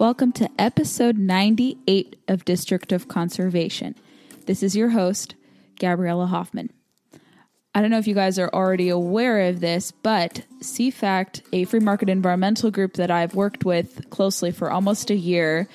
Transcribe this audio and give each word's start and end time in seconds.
Welcome 0.00 0.32
to 0.32 0.48
episode 0.58 1.18
98 1.18 2.16
of 2.26 2.46
District 2.46 2.90
of 2.90 3.06
Conservation. 3.06 3.94
This 4.46 4.62
is 4.62 4.74
your 4.74 4.88
host, 4.88 5.34
Gabriella 5.78 6.24
Hoffman. 6.24 6.70
I 7.74 7.82
don't 7.82 7.90
know 7.90 7.98
if 7.98 8.06
you 8.08 8.14
guys 8.14 8.38
are 8.38 8.48
already 8.48 8.88
aware 8.88 9.50
of 9.50 9.60
this, 9.60 9.92
but 9.92 10.42
CFACT, 10.62 11.42
a 11.52 11.66
free 11.66 11.80
market 11.80 12.08
environmental 12.08 12.70
group 12.70 12.94
that 12.94 13.10
I've 13.10 13.34
worked 13.34 13.66
with 13.66 14.08
closely 14.08 14.52
for 14.52 14.70
almost 14.70 15.10
a 15.10 15.14
year, 15.14 15.68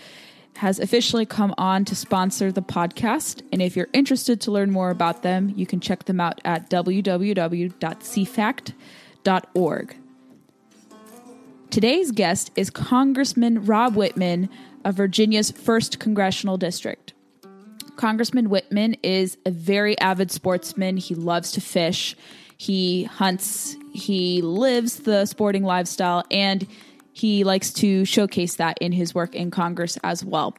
has 0.55 0.79
officially 0.79 1.27
come 1.27 1.53
on 1.59 1.85
to 1.85 1.95
sponsor 1.95 2.51
the 2.51 2.63
podcast. 2.63 3.43
And 3.53 3.61
if 3.61 3.75
you're 3.75 3.89
interested 3.93 4.41
to 4.41 4.51
learn 4.51 4.71
more 4.71 4.89
about 4.89 5.21
them, 5.21 5.53
you 5.55 5.67
can 5.67 5.79
check 5.79 6.05
them 6.05 6.19
out 6.19 6.41
at 6.43 6.67
www.cfact.org. 6.71 7.75
Today's 11.75 12.13
guest 12.13 12.51
is 12.55 12.69
Congressman 12.69 13.65
Rob 13.65 13.97
Whitman 13.97 14.47
of 14.85 14.95
Virginia's 14.95 15.51
1st 15.51 15.99
Congressional 15.99 16.55
District. 16.57 17.11
Congressman 17.97 18.49
Whitman 18.49 18.95
is 19.03 19.37
a 19.45 19.51
very 19.51 19.99
avid 19.99 20.31
sportsman. 20.31 20.95
He 20.95 21.15
loves 21.15 21.51
to 21.51 21.59
fish, 21.59 22.15
he 22.55 23.03
hunts, 23.03 23.75
he 23.91 24.41
lives 24.41 24.99
the 24.99 25.25
sporting 25.25 25.65
lifestyle, 25.65 26.23
and 26.31 26.65
he 27.11 27.43
likes 27.43 27.73
to 27.73 28.05
showcase 28.05 28.55
that 28.55 28.77
in 28.79 28.93
his 28.93 29.13
work 29.13 29.35
in 29.35 29.51
Congress 29.51 29.97
as 30.01 30.23
well. 30.23 30.55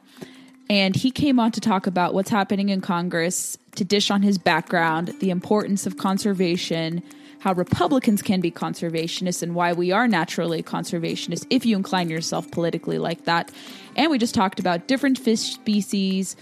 And 0.69 0.95
he 0.95 1.09
came 1.09 1.39
on 1.39 1.51
to 1.53 1.59
talk 1.59 1.87
about 1.87 2.13
what's 2.13 2.29
happening 2.29 2.69
in 2.69 2.79
Congress, 2.79 3.57
to 3.75 3.83
dish 3.83 4.11
on 4.11 4.21
his 4.21 4.37
background, 4.37 5.15
the 5.19 5.31
importance 5.31 5.87
of 5.87 5.97
conservation, 5.97 7.01
how 7.47 7.53
Republicans 7.53 8.21
can 8.21 8.41
be 8.41 8.51
conservationists 8.51 9.41
and 9.41 9.55
why 9.55 9.71
we 9.71 9.89
are 9.93 10.05
naturally 10.05 10.61
conservationists 10.61 11.47
if 11.49 11.65
you 11.65 11.77
incline 11.77 12.09
yourself 12.09 12.51
politically 12.51 12.99
like 12.99 13.23
that. 13.23 13.53
And 13.95 14.11
we 14.11 14.17
just 14.17 14.35
talked 14.35 14.59
about 14.59 14.89
different 14.89 15.17
fish 15.17 15.53
species, 15.53 16.35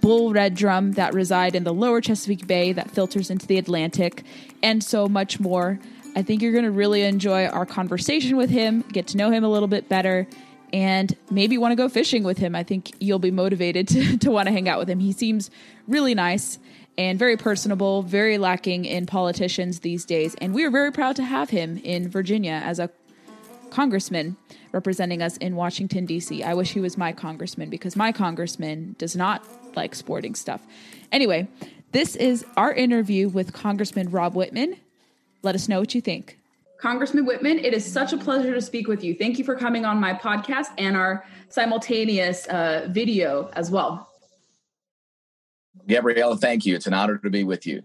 bull 0.00 0.32
red 0.32 0.56
drum 0.56 0.94
that 0.94 1.14
reside 1.14 1.54
in 1.54 1.62
the 1.62 1.72
lower 1.72 2.00
Chesapeake 2.00 2.48
Bay 2.48 2.72
that 2.72 2.90
filters 2.90 3.30
into 3.30 3.46
the 3.46 3.56
Atlantic, 3.56 4.24
and 4.64 4.82
so 4.82 5.06
much 5.06 5.38
more. 5.38 5.78
I 6.16 6.22
think 6.22 6.42
you're 6.42 6.50
going 6.50 6.64
to 6.64 6.72
really 6.72 7.02
enjoy 7.02 7.46
our 7.46 7.64
conversation 7.64 8.36
with 8.36 8.50
him, 8.50 8.82
get 8.90 9.06
to 9.08 9.16
know 9.16 9.30
him 9.30 9.44
a 9.44 9.48
little 9.48 9.68
bit 9.68 9.88
better, 9.88 10.26
and 10.72 11.16
maybe 11.30 11.56
want 11.56 11.70
to 11.70 11.76
go 11.76 11.88
fishing 11.88 12.24
with 12.24 12.38
him. 12.38 12.56
I 12.56 12.64
think 12.64 12.90
you'll 12.98 13.20
be 13.20 13.30
motivated 13.30 13.86
to, 13.94 14.18
to 14.18 14.32
want 14.32 14.48
to 14.48 14.52
hang 14.52 14.68
out 14.68 14.80
with 14.80 14.90
him. 14.90 14.98
He 14.98 15.12
seems 15.12 15.52
really 15.86 16.16
nice 16.16 16.58
and 16.98 17.18
very 17.18 17.36
personable, 17.36 18.02
very 18.02 18.38
lacking 18.38 18.84
in 18.84 19.06
politicians 19.06 19.80
these 19.80 20.04
days. 20.04 20.34
And 20.36 20.54
we 20.54 20.64
are 20.64 20.70
very 20.70 20.92
proud 20.92 21.16
to 21.16 21.24
have 21.24 21.50
him 21.50 21.80
in 21.82 22.08
Virginia 22.08 22.60
as 22.64 22.78
a 22.78 22.90
congressman 23.70 24.36
representing 24.72 25.22
us 25.22 25.36
in 25.38 25.56
Washington, 25.56 26.06
D.C. 26.06 26.42
I 26.42 26.54
wish 26.54 26.72
he 26.72 26.80
was 26.80 26.98
my 26.98 27.12
congressman 27.12 27.70
because 27.70 27.96
my 27.96 28.12
congressman 28.12 28.94
does 28.98 29.16
not 29.16 29.44
like 29.76 29.94
sporting 29.94 30.34
stuff. 30.34 30.60
Anyway, 31.10 31.48
this 31.92 32.16
is 32.16 32.44
our 32.56 32.72
interview 32.72 33.28
with 33.28 33.52
Congressman 33.52 34.10
Rob 34.10 34.34
Whitman. 34.34 34.76
Let 35.42 35.54
us 35.54 35.68
know 35.68 35.80
what 35.80 35.94
you 35.94 36.00
think. 36.00 36.38
Congressman 36.78 37.26
Whitman, 37.26 37.58
it 37.58 37.74
is 37.74 37.90
such 37.90 38.12
a 38.12 38.16
pleasure 38.16 38.54
to 38.54 38.60
speak 38.60 38.88
with 38.88 39.04
you. 39.04 39.14
Thank 39.14 39.38
you 39.38 39.44
for 39.44 39.54
coming 39.54 39.84
on 39.84 40.00
my 40.00 40.14
podcast 40.14 40.68
and 40.78 40.96
our 40.96 41.24
simultaneous 41.48 42.46
uh, 42.46 42.88
video 42.90 43.50
as 43.52 43.70
well. 43.70 44.11
Gabriella, 45.88 46.36
thank 46.36 46.64
you. 46.66 46.74
It's 46.74 46.86
an 46.86 46.94
honor 46.94 47.18
to 47.18 47.30
be 47.30 47.44
with 47.44 47.66
you. 47.66 47.82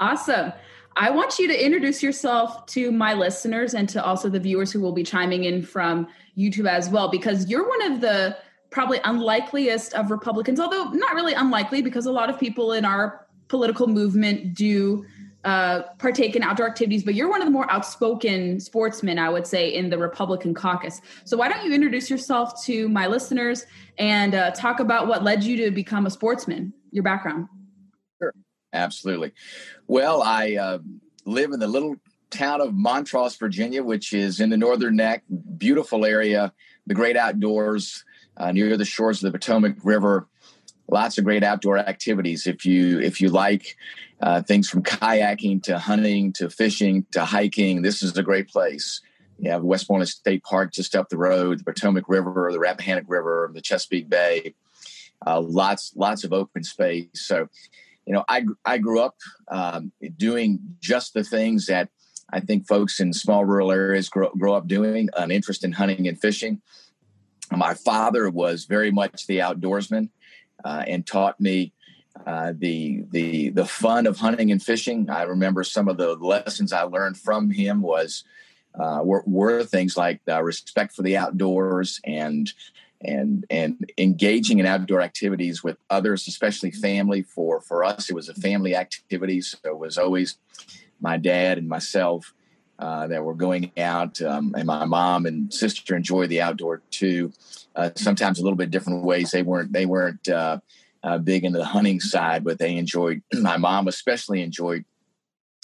Awesome. 0.00 0.52
I 0.96 1.10
want 1.10 1.38
you 1.38 1.48
to 1.48 1.64
introduce 1.64 2.02
yourself 2.02 2.66
to 2.66 2.92
my 2.92 3.14
listeners 3.14 3.74
and 3.74 3.88
to 3.88 4.04
also 4.04 4.28
the 4.28 4.38
viewers 4.38 4.70
who 4.70 4.80
will 4.80 4.92
be 4.92 5.02
chiming 5.02 5.44
in 5.44 5.62
from 5.62 6.06
YouTube 6.38 6.68
as 6.68 6.88
well, 6.88 7.08
because 7.08 7.48
you're 7.48 7.68
one 7.68 7.92
of 7.92 8.00
the 8.00 8.36
probably 8.70 9.00
unlikeliest 9.04 9.94
of 9.94 10.10
Republicans, 10.10 10.60
although 10.60 10.84
not 10.90 11.14
really 11.14 11.34
unlikely, 11.34 11.82
because 11.82 12.06
a 12.06 12.12
lot 12.12 12.30
of 12.30 12.38
people 12.38 12.72
in 12.72 12.84
our 12.84 13.26
political 13.48 13.86
movement 13.86 14.54
do 14.54 15.04
uh, 15.44 15.82
partake 15.98 16.34
in 16.36 16.42
outdoor 16.42 16.66
activities, 16.66 17.04
but 17.04 17.14
you're 17.14 17.28
one 17.28 17.42
of 17.42 17.46
the 17.46 17.52
more 17.52 17.70
outspoken 17.70 18.58
sportsmen, 18.58 19.18
I 19.18 19.28
would 19.28 19.46
say, 19.46 19.68
in 19.68 19.90
the 19.90 19.98
Republican 19.98 20.54
caucus. 20.54 21.00
So 21.24 21.36
why 21.36 21.48
don't 21.48 21.64
you 21.64 21.74
introduce 21.74 22.08
yourself 22.08 22.64
to 22.64 22.88
my 22.88 23.06
listeners 23.06 23.66
and 23.98 24.34
uh, 24.34 24.52
talk 24.52 24.80
about 24.80 25.06
what 25.06 25.22
led 25.22 25.44
you 25.44 25.56
to 25.64 25.70
become 25.70 26.06
a 26.06 26.10
sportsman, 26.10 26.72
your 26.92 27.04
background? 27.04 27.48
Sure, 28.22 28.32
absolutely. 28.72 29.32
Well, 29.86 30.22
I 30.22 30.54
uh, 30.54 30.78
live 31.26 31.52
in 31.52 31.60
the 31.60 31.68
little 31.68 31.96
town 32.30 32.60
of 32.60 32.70
Montross, 32.70 33.38
Virginia, 33.38 33.82
which 33.82 34.12
is 34.12 34.40
in 34.40 34.50
the 34.50 34.56
northern 34.56 34.96
neck, 34.96 35.24
beautiful 35.58 36.04
area, 36.04 36.52
the 36.86 36.94
great 36.94 37.16
outdoors 37.16 38.04
uh, 38.36 38.50
near 38.50 38.76
the 38.76 38.84
shores 38.84 39.22
of 39.22 39.30
the 39.30 39.38
Potomac 39.38 39.76
River 39.84 40.26
lots 40.94 41.18
of 41.18 41.24
great 41.24 41.42
outdoor 41.42 41.76
activities. 41.76 42.46
If 42.46 42.64
you 42.64 43.00
if 43.00 43.20
you 43.20 43.28
like 43.28 43.76
uh, 44.22 44.42
things 44.42 44.70
from 44.70 44.82
kayaking 44.82 45.62
to 45.64 45.78
hunting 45.78 46.32
to 46.34 46.48
fishing 46.48 47.04
to 47.10 47.24
hiking 47.24 47.82
this 47.82 48.02
is 48.02 48.16
a 48.16 48.22
great 48.22 48.48
place. 48.48 49.02
You 49.38 49.50
have 49.50 49.64
westmoreland 49.64 50.08
state 50.08 50.44
park 50.44 50.72
just 50.72 50.94
up 50.94 51.08
the 51.08 51.18
road 51.18 51.58
the 51.58 51.64
potomac 51.64 52.08
river 52.08 52.48
the 52.52 52.60
rappahannock 52.60 53.06
river 53.08 53.50
the 53.52 53.60
chesapeake 53.60 54.08
bay 54.08 54.54
uh, 55.26 55.40
lots 55.40 55.92
lots 55.96 56.22
of 56.22 56.32
open 56.32 56.62
space. 56.62 57.08
So 57.14 57.48
you 58.06 58.12
know 58.14 58.24
i 58.28 58.44
i 58.64 58.78
grew 58.78 59.00
up 59.00 59.16
um, 59.48 59.92
doing 60.16 60.60
just 60.80 61.12
the 61.14 61.24
things 61.24 61.66
that 61.66 61.88
i 62.30 62.38
think 62.38 62.68
folks 62.68 63.00
in 63.00 63.12
small 63.12 63.44
rural 63.44 63.72
areas 63.72 64.08
grow, 64.08 64.30
grow 64.38 64.54
up 64.54 64.68
doing 64.68 65.08
an 65.16 65.30
interest 65.30 65.64
in 65.64 65.72
hunting 65.72 66.06
and 66.06 66.20
fishing. 66.20 66.62
My 67.50 67.74
father 67.74 68.30
was 68.30 68.64
very 68.64 68.90
much 68.90 69.26
the 69.26 69.38
outdoorsman 69.38 70.08
uh, 70.64 70.84
and 70.86 71.06
taught 71.06 71.40
me 71.40 71.72
uh, 72.26 72.52
the 72.56 73.04
the 73.10 73.50
the 73.50 73.66
fun 73.66 74.06
of 74.06 74.18
hunting 74.18 74.50
and 74.50 74.62
fishing. 74.62 75.10
I 75.10 75.22
remember 75.22 75.64
some 75.64 75.88
of 75.88 75.96
the 75.96 76.14
lessons 76.14 76.72
I 76.72 76.82
learned 76.82 77.18
from 77.18 77.50
him 77.50 77.82
was 77.82 78.24
uh, 78.78 79.00
were, 79.04 79.22
were, 79.26 79.62
things 79.62 79.96
like 79.96 80.20
uh, 80.28 80.42
respect 80.42 80.94
for 80.94 81.02
the 81.02 81.16
outdoors 81.16 82.00
and 82.04 82.52
and 83.00 83.44
and 83.50 83.90
engaging 83.98 84.58
in 84.58 84.66
outdoor 84.66 85.00
activities 85.00 85.62
with 85.62 85.76
others, 85.90 86.26
especially 86.26 86.70
family. 86.70 87.22
For 87.22 87.60
for 87.60 87.84
us, 87.84 88.08
it 88.08 88.14
was 88.14 88.28
a 88.28 88.34
family 88.34 88.74
activity, 88.74 89.40
so 89.40 89.58
it 89.64 89.78
was 89.78 89.98
always 89.98 90.38
my 91.00 91.16
dad 91.16 91.58
and 91.58 91.68
myself. 91.68 92.32
Uh, 92.76 93.06
that 93.06 93.22
were 93.22 93.34
going 93.34 93.70
out, 93.78 94.20
um, 94.22 94.52
and 94.58 94.66
my 94.66 94.84
mom 94.84 95.26
and 95.26 95.54
sister 95.54 95.94
enjoy 95.94 96.26
the 96.26 96.40
outdoor 96.40 96.82
too 96.90 97.32
uh, 97.76 97.90
sometimes 97.96 98.38
a 98.38 98.42
little 98.42 98.56
bit 98.56 98.70
different 98.70 99.04
ways. 99.04 99.30
They 99.30 99.42
weren't 99.42 99.72
they 99.72 99.86
weren't 99.86 100.28
uh, 100.28 100.58
uh, 101.02 101.18
big 101.18 101.44
into 101.44 101.58
the 101.58 101.64
hunting 101.64 102.00
side, 102.00 102.44
but 102.44 102.58
they 102.58 102.76
enjoyed. 102.76 103.22
My 103.32 103.56
mom 103.56 103.88
especially 103.88 104.42
enjoyed 104.42 104.84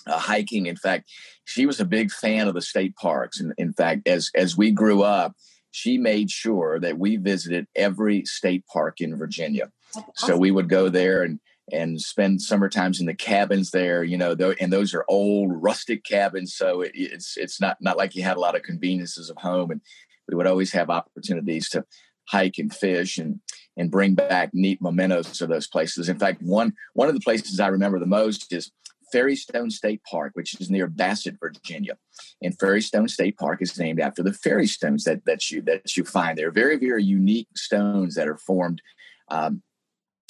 uh, 0.07 0.19
hiking. 0.19 0.67
In 0.67 0.77
fact, 0.77 1.11
she 1.45 1.67
was 1.67 1.81
a 1.81 1.85
big 1.85 2.11
fan 2.11 2.49
of 2.49 2.55
the 2.55 2.63
state 2.63 2.97
parks. 2.97 3.41
And 3.41 3.53
in 3.59 3.73
fact, 3.73 4.09
as 4.09 4.31
as 4.35 4.57
we 4.57 4.71
grew 4.71 5.03
up, 5.03 5.37
she 5.71 5.99
made 5.99 6.31
sure 6.31 6.81
that 6.81 6.99
we 6.99 7.17
visited 7.17 7.67
every 7.77 8.25
state 8.25 8.65
park 8.67 9.01
in 9.01 9.17
Virginia. 9.17 9.71
Awesome. 9.97 10.13
So 10.17 10.37
we 10.37 10.51
would 10.51 10.69
go 10.69 10.89
there 10.89 11.23
and 11.23 11.41
and 11.73 12.01
spend 12.01 12.43
summer 12.43 12.69
times 12.69 13.01
in 13.01 13.07
the 13.07 13.15
cabins 13.15 13.71
there. 13.71 14.03
You 14.05 14.19
know, 14.19 14.35
and 14.61 14.73
those 14.73 14.95
are 14.95 15.05
old 15.09 15.51
rustic 15.53 16.05
cabins, 16.05 16.55
so 16.55 16.83
it, 16.83 16.93
it's 16.95 17.37
it's 17.37 17.61
not 17.61 17.77
not 17.81 17.97
like 17.97 18.15
you 18.15 18.23
had 18.23 18.37
a 18.37 18.41
lot 18.41 18.57
of 18.57 18.63
conveniences 18.63 19.31
of 19.31 19.37
home. 19.39 19.71
And 19.71 19.81
we 20.29 20.37
would 20.37 20.47
always 20.47 20.73
have 20.73 20.91
opportunities 20.91 21.69
to 21.71 21.85
hike 22.29 22.59
and 22.59 22.75
fish 22.75 23.19
and 23.19 23.41
and 23.77 23.91
bring 23.91 24.15
back 24.15 24.51
neat 24.53 24.81
mementos 24.83 25.41
of 25.41 25.49
those 25.49 25.67
places. 25.67 26.09
In 26.09 26.19
fact, 26.19 26.43
one 26.43 26.75
one 26.95 27.09
of 27.09 27.15
the 27.15 27.21
places 27.21 27.61
I 27.61 27.69
remember 27.69 27.99
the 27.99 28.07
most 28.07 28.53
is 28.53 28.71
Fairy 29.13 29.37
Stone 29.37 29.71
State 29.71 30.03
Park, 30.05 30.33
which 30.35 30.61
is 30.61 30.71
near 30.71 30.87
Bassett, 30.87 31.37
Virginia. 31.41 31.97
And 32.43 32.59
Fairy 32.59 32.81
Stone 32.81 33.09
State 33.09 33.37
Park 33.37 33.61
is 33.61 33.79
named 33.79 34.01
after 34.01 34.23
the 34.23 34.33
fairy 34.33 34.67
stones 34.67 35.05
that 35.05 35.25
that 35.27 35.51
you 35.51 35.63
that 35.63 35.97
you 35.97 36.05
find 36.05 36.39
there. 36.39 36.51
Very 36.51 36.77
very 36.77 37.03
unique 37.03 37.49
stones 37.57 38.15
that 38.15 38.29
are 38.29 38.39
formed. 38.39 38.83
Um, 39.29 39.63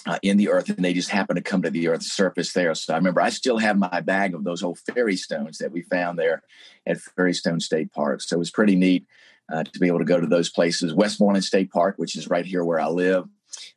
uh, 0.07 0.19
in 0.23 0.37
the 0.37 0.49
earth, 0.49 0.69
and 0.71 0.85
they 0.85 0.93
just 0.93 1.11
happen 1.11 1.37
to 1.37 1.43
come 1.43 1.63
to 1.63 1.71
the 1.71 1.89
earth's 1.89 2.13
surface 2.13 2.53
there. 2.53 2.75
So 2.75 2.95
I 2.95 2.97
remember 2.97 3.21
I 3.21 3.31
still 3.31 3.59
have 3.59 3.79
my 3.79 4.01
bag 4.01 4.35
of 4.35 4.45
those 4.45 4.63
old 4.63 4.79
fairy 4.79 5.17
stones 5.17 5.59
that 5.59 5.73
we 5.73 5.83
found 5.83 6.19
there 6.19 6.43
at 6.87 7.01
Fairy 7.01 7.35
Stone 7.35 7.61
State 7.61 7.93
Park. 7.93 8.23
So 8.23 8.37
it 8.37 8.39
was 8.39 8.51
pretty 8.51 8.77
neat 8.77 9.07
uh, 9.53 9.65
to 9.65 9.79
be 9.79 9.89
able 9.89 9.99
to 9.99 10.05
go 10.05 10.21
to 10.21 10.27
those 10.27 10.51
places. 10.51 10.95
Westmoreland 10.95 11.45
State 11.45 11.71
Park, 11.71 11.95
which 11.99 12.17
is 12.17 12.31
right 12.31 12.47
here 12.47 12.65
where 12.65 12.81
I 12.81 12.89
live. 12.89 13.29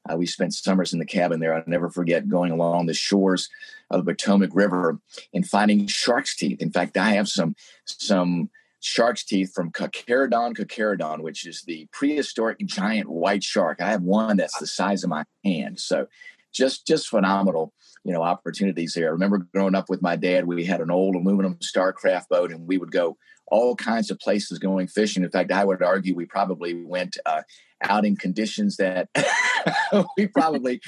Uh, 0.09 0.15
we 0.15 0.25
spent 0.25 0.53
summers 0.53 0.93
in 0.93 0.99
the 0.99 1.05
cabin 1.05 1.39
there. 1.39 1.53
I'll 1.53 1.63
never 1.65 1.89
forget 1.89 2.29
going 2.29 2.51
along 2.51 2.85
the 2.85 2.93
shores 2.93 3.49
of 3.89 4.05
the 4.05 4.13
Potomac 4.13 4.51
River 4.53 4.99
and 5.33 5.47
finding 5.47 5.87
shark's 5.87 6.35
teeth. 6.35 6.61
In 6.61 6.71
fact, 6.71 6.97
I 6.97 7.11
have 7.11 7.27
some 7.27 7.55
some 7.85 8.49
shark's 8.83 9.23
teeth 9.23 9.53
from 9.53 9.71
Carcharodon 9.71 10.55
carcharodon, 10.55 11.21
which 11.21 11.47
is 11.47 11.61
the 11.61 11.87
prehistoric 11.91 12.57
giant 12.65 13.09
white 13.09 13.43
shark. 13.43 13.81
I 13.81 13.89
have 13.89 14.01
one 14.01 14.37
that's 14.37 14.59
the 14.59 14.67
size 14.67 15.03
of 15.03 15.09
my 15.09 15.23
hand. 15.43 15.79
So 15.79 16.07
just 16.53 16.85
just 16.85 17.07
phenomenal, 17.07 17.73
you 18.03 18.13
know, 18.13 18.21
opportunities 18.21 18.93
there. 18.93 19.07
I 19.07 19.11
remember 19.11 19.47
growing 19.53 19.73
up 19.73 19.89
with 19.89 20.01
my 20.01 20.15
dad, 20.15 20.45
we 20.45 20.65
had 20.65 20.81
an 20.81 20.91
old 20.91 21.15
aluminum 21.15 21.55
starcraft 21.55 22.27
boat 22.29 22.51
and 22.51 22.67
we 22.67 22.77
would 22.77 22.91
go 22.91 23.17
all 23.47 23.75
kinds 23.75 24.11
of 24.11 24.19
places 24.19 24.59
going 24.59 24.87
fishing. 24.87 25.23
In 25.23 25.31
fact, 25.31 25.51
I 25.51 25.63
would 25.63 25.81
argue 25.81 26.15
we 26.15 26.25
probably 26.25 26.83
went 26.83 27.17
uh, 27.25 27.41
out 27.81 28.05
in 28.05 28.17
conditions 28.17 28.77
that 28.77 29.07
we 30.17 30.27
probably 30.27 30.81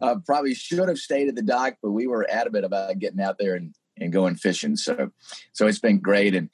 uh, 0.00 0.16
probably 0.24 0.54
should 0.54 0.88
have 0.88 0.98
stayed 0.98 1.28
at 1.28 1.34
the 1.34 1.42
dock, 1.42 1.74
but 1.82 1.90
we 1.90 2.06
were 2.06 2.28
adamant 2.30 2.64
about 2.64 2.98
getting 2.98 3.20
out 3.20 3.36
there 3.38 3.54
and, 3.54 3.74
and 3.98 4.12
going 4.12 4.36
fishing. 4.36 4.74
So, 4.76 5.10
so 5.52 5.66
it's 5.66 5.78
been 5.78 6.00
great. 6.00 6.34
And, 6.34 6.48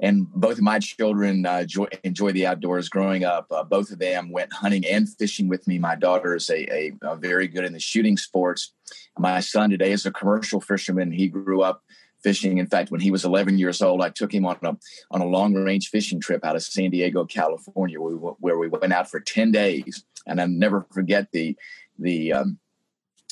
and 0.00 0.30
both 0.32 0.58
of 0.58 0.62
my 0.62 0.78
children 0.78 1.44
uh, 1.44 1.58
enjoy, 1.58 1.86
enjoy, 2.04 2.32
the 2.32 2.46
outdoors 2.46 2.88
growing 2.88 3.24
up. 3.24 3.46
Uh, 3.50 3.64
both 3.64 3.90
of 3.90 3.98
them 3.98 4.30
went 4.30 4.52
hunting 4.52 4.86
and 4.86 5.08
fishing 5.08 5.48
with 5.48 5.66
me. 5.66 5.78
My 5.78 5.96
daughter 5.96 6.36
is 6.36 6.48
a, 6.50 6.72
a, 6.72 6.92
a, 7.02 7.16
very 7.16 7.48
good 7.48 7.64
in 7.64 7.72
the 7.72 7.80
shooting 7.80 8.16
sports. 8.16 8.72
My 9.18 9.40
son 9.40 9.70
today 9.70 9.90
is 9.90 10.06
a 10.06 10.12
commercial 10.12 10.60
fisherman. 10.60 11.10
He 11.10 11.28
grew 11.28 11.62
up 11.62 11.82
fishing. 12.22 12.58
In 12.58 12.66
fact, 12.66 12.90
when 12.90 13.00
he 13.00 13.10
was 13.10 13.24
11 13.24 13.58
years 13.58 13.82
old, 13.82 14.02
I 14.02 14.10
took 14.10 14.32
him 14.32 14.46
on 14.46 14.58
a 14.62 14.76
on 15.10 15.20
a 15.20 15.26
long 15.26 15.54
range 15.54 15.88
fishing 15.88 16.20
trip 16.20 16.44
out 16.44 16.56
of 16.56 16.62
San 16.62 16.90
Diego, 16.90 17.24
California, 17.24 18.00
where 18.00 18.16
we, 18.16 18.30
where 18.38 18.58
we 18.58 18.68
went 18.68 18.92
out 18.92 19.10
for 19.10 19.20
10 19.20 19.50
days. 19.52 20.04
And 20.26 20.40
I'll 20.40 20.48
never 20.48 20.86
forget 20.92 21.32
the 21.32 21.56
the 21.98 22.32
um, 22.32 22.58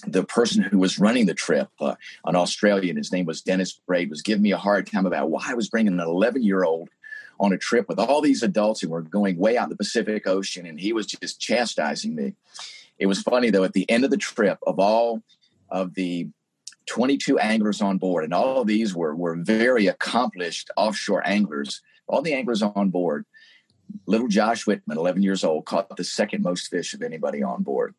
the 0.06 0.24
person 0.24 0.62
who 0.62 0.78
was 0.78 0.98
running 0.98 1.26
the 1.26 1.34
trip, 1.34 1.68
uh, 1.80 1.94
an 2.24 2.36
Australian, 2.36 2.96
his 2.96 3.12
name 3.12 3.24
was 3.24 3.40
Dennis 3.40 3.72
Braid, 3.86 4.10
was 4.10 4.22
giving 4.22 4.42
me 4.42 4.52
a 4.52 4.58
hard 4.58 4.86
time 4.86 5.06
about 5.06 5.30
why 5.30 5.44
I 5.48 5.54
was 5.54 5.68
bringing 5.68 5.94
an 5.94 6.00
11 6.00 6.42
year 6.42 6.64
old 6.64 6.90
on 7.38 7.52
a 7.52 7.58
trip 7.58 7.88
with 7.88 7.98
all 7.98 8.20
these 8.20 8.42
adults 8.42 8.82
and 8.82 8.90
we're 8.90 9.02
going 9.02 9.38
way 9.38 9.56
out 9.56 9.64
in 9.64 9.70
the 9.70 9.76
Pacific 9.76 10.26
Ocean, 10.26 10.66
and 10.66 10.80
he 10.80 10.92
was 10.92 11.06
just 11.06 11.40
chastising 11.40 12.14
me. 12.14 12.34
It 12.98 13.06
was 13.06 13.22
funny 13.22 13.50
though. 13.50 13.64
At 13.64 13.72
the 13.72 13.88
end 13.90 14.04
of 14.04 14.10
the 14.10 14.16
trip, 14.16 14.58
of 14.66 14.78
all 14.78 15.22
of 15.70 15.94
the 15.94 16.28
22 16.86 17.38
anglers 17.38 17.82
on 17.82 17.98
board, 17.98 18.24
and 18.24 18.32
all 18.32 18.60
of 18.60 18.66
these 18.66 18.94
were 18.94 19.14
were 19.14 19.36
very 19.36 19.86
accomplished 19.86 20.70
offshore 20.76 21.26
anglers. 21.26 21.82
All 22.08 22.22
the 22.22 22.34
anglers 22.34 22.62
on 22.62 22.90
board, 22.90 23.26
little 24.06 24.28
Josh 24.28 24.66
Whitman, 24.66 24.98
11 24.98 25.22
years 25.22 25.44
old, 25.44 25.64
caught 25.64 25.96
the 25.96 26.04
second 26.04 26.42
most 26.42 26.68
fish 26.68 26.94
of 26.94 27.02
anybody 27.02 27.42
on 27.42 27.62
board. 27.62 27.94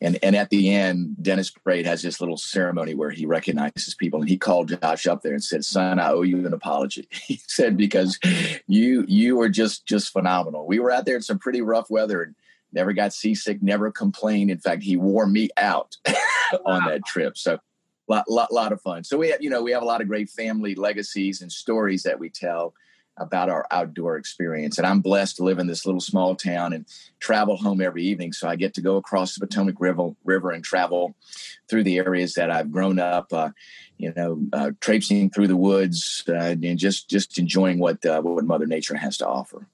And 0.00 0.18
and 0.22 0.36
at 0.36 0.50
the 0.50 0.70
end, 0.70 1.16
Dennis 1.22 1.50
Braid 1.50 1.86
has 1.86 2.02
this 2.02 2.20
little 2.20 2.36
ceremony 2.36 2.94
where 2.94 3.10
he 3.10 3.24
recognizes 3.24 3.94
people, 3.94 4.20
and 4.20 4.28
he 4.28 4.36
called 4.36 4.68
Josh 4.68 5.06
up 5.06 5.22
there 5.22 5.32
and 5.32 5.42
said, 5.42 5.64
"Son, 5.64 5.98
I 5.98 6.10
owe 6.10 6.22
you 6.22 6.46
an 6.46 6.52
apology." 6.52 7.08
he 7.26 7.40
said 7.46 7.78
because 7.78 8.18
you 8.66 9.04
you 9.08 9.36
were 9.36 9.48
just 9.48 9.86
just 9.86 10.12
phenomenal. 10.12 10.66
We 10.66 10.78
were 10.78 10.90
out 10.90 11.06
there 11.06 11.16
in 11.16 11.22
some 11.22 11.38
pretty 11.38 11.62
rough 11.62 11.88
weather 11.88 12.22
and 12.22 12.34
never 12.72 12.92
got 12.92 13.14
seasick, 13.14 13.62
never 13.62 13.90
complained. 13.90 14.50
In 14.50 14.58
fact, 14.58 14.82
he 14.82 14.96
wore 14.96 15.26
me 15.26 15.48
out 15.56 15.96
on 16.66 16.84
that 16.86 17.04
trip. 17.06 17.38
So 17.38 17.58
lot, 18.08 18.24
lot, 18.28 18.52
lot 18.52 18.72
of 18.72 18.80
fun. 18.80 19.04
So 19.04 19.18
we 19.18 19.30
have, 19.30 19.42
you 19.42 19.50
know, 19.50 19.62
we 19.62 19.72
have 19.72 19.82
a 19.82 19.86
lot 19.86 20.00
of 20.00 20.08
great 20.08 20.30
family 20.30 20.74
legacies 20.74 21.42
and 21.42 21.50
stories 21.50 22.02
that 22.02 22.18
we 22.18 22.30
tell 22.30 22.74
about 23.18 23.50
our 23.50 23.66
outdoor 23.70 24.16
experience. 24.16 24.78
And 24.78 24.86
I'm 24.86 25.00
blessed 25.00 25.36
to 25.36 25.44
live 25.44 25.58
in 25.58 25.66
this 25.66 25.84
little 25.84 26.00
small 26.00 26.34
town 26.34 26.72
and 26.72 26.86
travel 27.20 27.56
home 27.56 27.80
every 27.80 28.02
evening. 28.04 28.32
So 28.32 28.48
I 28.48 28.56
get 28.56 28.74
to 28.74 28.80
go 28.80 28.96
across 28.96 29.34
the 29.34 29.46
Potomac 29.46 29.80
River, 29.80 30.10
river 30.24 30.50
and 30.50 30.64
travel 30.64 31.14
through 31.68 31.84
the 31.84 31.98
areas 31.98 32.34
that 32.34 32.50
I've 32.50 32.72
grown 32.72 32.98
up, 32.98 33.32
uh, 33.32 33.50
you 33.98 34.12
know, 34.16 34.40
uh, 34.52 34.70
traipsing 34.80 35.30
through 35.30 35.48
the 35.48 35.56
woods 35.56 36.24
uh, 36.28 36.32
and 36.62 36.78
just, 36.78 37.10
just 37.10 37.38
enjoying 37.38 37.78
what, 37.78 38.04
uh, 38.06 38.22
what 38.22 38.44
Mother 38.44 38.66
Nature 38.66 38.96
has 38.96 39.18
to 39.18 39.28
offer. 39.28 39.68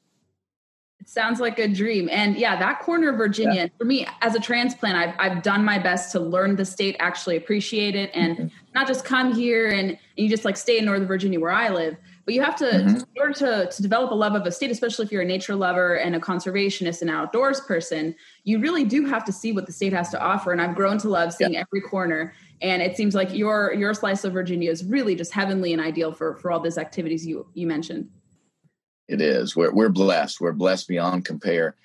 It 1.01 1.09
sounds 1.09 1.39
like 1.39 1.61
a 1.61 1.69
dream. 1.69 2.09
And 2.11 2.37
yeah, 2.37 2.59
that 2.59 2.81
corner 2.81 3.11
of 3.11 3.17
Virginia, 3.17 3.63
yeah. 3.63 3.69
for 3.79 3.85
me 3.85 4.07
as 4.21 4.35
a 4.35 4.41
transplant, 4.41 4.97
I've, 4.97 5.15
I've 5.19 5.43
done 5.45 5.65
my 5.65 5.79
best 5.79 6.11
to 6.13 6.21
learn 6.21 6.57
the 6.57 6.65
state, 6.65 6.97
actually 6.99 7.37
appreciate 7.37 7.95
it, 7.95 8.11
and 8.15 8.37
mm-hmm. 8.37 8.47
not 8.75 8.89
just 8.89 9.05
come 9.05 9.33
here 9.33 9.69
and, 9.69 9.91
and 9.91 9.99
you 10.17 10.29
just 10.29 10.45
like 10.45 10.57
stay 10.57 10.79
in 10.79 10.85
Northern 10.85 11.07
Virginia 11.07 11.39
where 11.39 11.53
I 11.53 11.69
live 11.69 11.97
but 12.29 12.35
you 12.35 12.43
have 12.43 12.57
to 12.57 12.67
mm-hmm. 12.67 12.97
in 12.97 13.07
order 13.19 13.33
to, 13.33 13.71
to 13.75 13.81
develop 13.81 14.11
a 14.11 14.15
love 14.15 14.35
of 14.35 14.45
a 14.45 14.53
state 14.53 14.71
especially 14.71 15.07
if 15.07 15.11
you're 15.11 15.23
a 15.23 15.25
nature 15.25 15.55
lover 15.55 15.95
and 15.95 16.15
a 16.15 16.21
conservationist 16.21 17.01
and 17.01 17.09
outdoors 17.09 17.59
person 17.63 18.15
you 18.45 18.59
really 18.59 18.85
do 18.85 19.07
have 19.07 19.25
to 19.25 19.33
see 19.33 19.51
what 19.51 19.65
the 19.65 19.73
state 19.73 19.95
has 19.95 20.11
to 20.11 20.21
offer. 20.21 20.53
And 20.53 20.61
i've 20.61 20.75
grown 20.75 20.99
to 20.99 21.09
love 21.09 21.33
seeing 21.33 21.55
yeah. 21.55 21.61
every 21.61 21.81
corner. 21.81 22.35
And 22.61 22.83
it 22.83 22.99
seems 22.99 23.15
like 23.15 23.33
your 23.33 23.73
your 23.73 23.95
slice 23.95 24.25
of 24.25 24.35
virginia 24.35 24.71
is 24.71 24.85
really 24.85 25.15
just 25.15 25.33
heavenly 25.33 25.73
and 25.73 25.81
ideal 25.81 26.13
for 26.13 26.37
for 26.37 26.53
all 26.53 26.61
these 26.61 26.77
activities 26.77 27.27
you 27.27 27.47
you 27.55 27.67
mentioned. 27.67 28.11
It 29.09 29.23
is. 29.23 29.57
We're, 29.57 29.73
we're 29.73 29.89
blessed. 29.89 30.39
We're 30.39 30.53
blessed 30.53 30.87
beyond 30.87 31.25
compare 31.25 31.77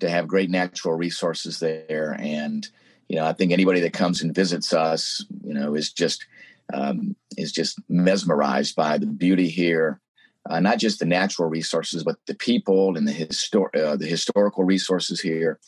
to 0.00 0.10
have 0.10 0.26
great 0.26 0.50
natural 0.50 0.96
resources 0.96 1.60
there. 1.60 2.16
And 2.18 2.66
you 3.06 3.16
know 3.16 3.24
i 3.24 3.32
think 3.32 3.52
anybody 3.52 3.80
that 3.80 3.92
comes 3.92 4.22
and 4.22 4.34
visits 4.34 4.72
us 4.72 5.24
you 5.42 5.54
know 5.54 5.74
is 5.74 5.92
just 5.92 6.26
um, 6.72 7.16
is 7.36 7.52
just 7.52 7.80
mesmerized 7.88 8.76
by 8.76 8.98
the 8.98 9.06
beauty 9.06 9.48
here, 9.48 10.00
uh, 10.48 10.60
not 10.60 10.78
just 10.78 10.98
the 10.98 11.06
natural 11.06 11.48
resources, 11.48 12.04
but 12.04 12.16
the 12.26 12.34
people 12.34 12.96
and 12.96 13.06
the 13.06 13.12
histor- 13.12 13.74
uh, 13.76 13.96
the 13.96 14.06
historical 14.06 14.64
resources 14.64 15.20
here. 15.20 15.58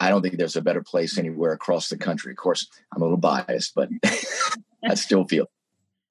I 0.00 0.10
don't 0.10 0.22
think 0.22 0.36
there's 0.36 0.56
a 0.56 0.62
better 0.62 0.82
place 0.82 1.18
anywhere 1.18 1.52
across 1.52 1.88
the 1.88 1.96
country. 1.96 2.32
Of 2.32 2.36
course, 2.36 2.68
I'm 2.94 3.02
a 3.02 3.04
little 3.04 3.16
biased, 3.16 3.74
but 3.74 3.88
I 4.84 4.94
still 4.94 5.24
feel. 5.24 5.46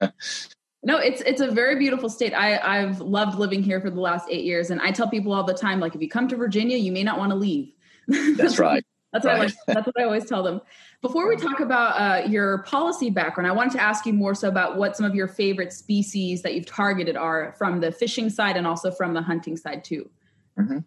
no, 0.82 0.98
it's 0.98 1.20
it's 1.20 1.40
a 1.40 1.50
very 1.50 1.78
beautiful 1.78 2.08
state. 2.08 2.32
I 2.32 2.58
I've 2.58 3.00
loved 3.00 3.38
living 3.38 3.62
here 3.62 3.80
for 3.80 3.90
the 3.90 4.00
last 4.00 4.26
eight 4.30 4.44
years, 4.44 4.70
and 4.70 4.80
I 4.80 4.90
tell 4.90 5.08
people 5.08 5.32
all 5.32 5.44
the 5.44 5.54
time, 5.54 5.80
like 5.80 5.94
if 5.94 6.00
you 6.00 6.08
come 6.08 6.28
to 6.28 6.36
Virginia, 6.36 6.76
you 6.76 6.92
may 6.92 7.02
not 7.02 7.18
want 7.18 7.30
to 7.30 7.36
leave. 7.36 7.72
That's 8.08 8.58
right. 8.58 8.84
That's 9.14 9.24
what, 9.24 9.38
right. 9.38 9.54
I, 9.68 9.74
that's 9.74 9.86
what 9.86 10.00
I 10.00 10.02
always 10.02 10.26
tell 10.26 10.42
them. 10.42 10.60
Before 11.00 11.28
we 11.28 11.36
talk 11.36 11.60
about 11.60 12.00
uh, 12.00 12.28
your 12.28 12.58
policy 12.64 13.10
background, 13.10 13.46
I 13.46 13.52
wanted 13.52 13.74
to 13.74 13.80
ask 13.80 14.04
you 14.06 14.12
more 14.12 14.34
so 14.34 14.48
about 14.48 14.76
what 14.76 14.96
some 14.96 15.06
of 15.06 15.14
your 15.14 15.28
favorite 15.28 15.72
species 15.72 16.42
that 16.42 16.54
you've 16.54 16.66
targeted 16.66 17.16
are 17.16 17.54
from 17.56 17.78
the 17.78 17.92
fishing 17.92 18.28
side 18.28 18.56
and 18.56 18.66
also 18.66 18.90
from 18.90 19.14
the 19.14 19.22
hunting 19.22 19.56
side 19.56 19.84
too. 19.84 20.10
Mm-hmm. 20.58 20.78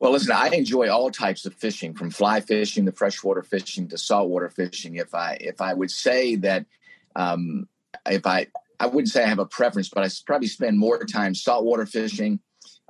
Well, 0.00 0.10
listen, 0.10 0.32
I 0.32 0.48
enjoy 0.48 0.90
all 0.90 1.08
types 1.12 1.46
of 1.46 1.54
fishing, 1.54 1.94
from 1.94 2.10
fly 2.10 2.40
fishing 2.40 2.84
to 2.86 2.92
freshwater 2.92 3.44
fishing 3.44 3.86
to 3.88 3.96
saltwater 3.96 4.50
fishing. 4.50 4.96
If 4.96 5.14
I 5.14 5.38
if 5.40 5.60
I 5.60 5.72
would 5.72 5.92
say 5.92 6.34
that, 6.36 6.66
um, 7.14 7.68
if 8.10 8.26
I 8.26 8.48
I 8.80 8.86
wouldn't 8.86 9.10
say 9.10 9.22
I 9.22 9.28
have 9.28 9.38
a 9.38 9.46
preference, 9.46 9.88
but 9.88 10.04
I 10.04 10.08
probably 10.26 10.48
spend 10.48 10.80
more 10.80 10.98
time 11.04 11.36
saltwater 11.36 11.86
fishing. 11.86 12.40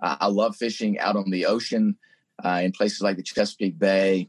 Uh, 0.03 0.17
I 0.19 0.29
love 0.29 0.57
fishing 0.57 0.99
out 0.99 1.17
on 1.17 1.31
the 1.31 1.45
ocean 1.45 1.99
uh, 2.43 2.61
in 2.63 2.73
places 2.73 3.03
like 3.03 3.17
the 3.17 3.23
Chesapeake 3.23 3.79
Bay 3.79 4.29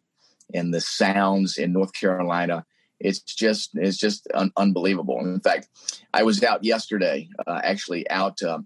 and 0.54 0.74
the 0.74 0.82
Sounds 0.82 1.58
in 1.58 1.74
North 1.74 1.94
Carolina. 1.94 2.66
It's 3.00 3.20
just 3.20 3.72
it's 3.74 3.98
just 3.98 4.28
un- 4.34 4.54
unbelievable. 4.56 5.20
in 5.20 5.40
fact, 5.42 5.68
I 6.14 6.24
was 6.24 6.44
out 6.44 6.64
yesterday, 6.64 7.28
uh, 7.46 7.60
actually 7.64 8.10
out 8.10 8.42
uh, 8.42 8.60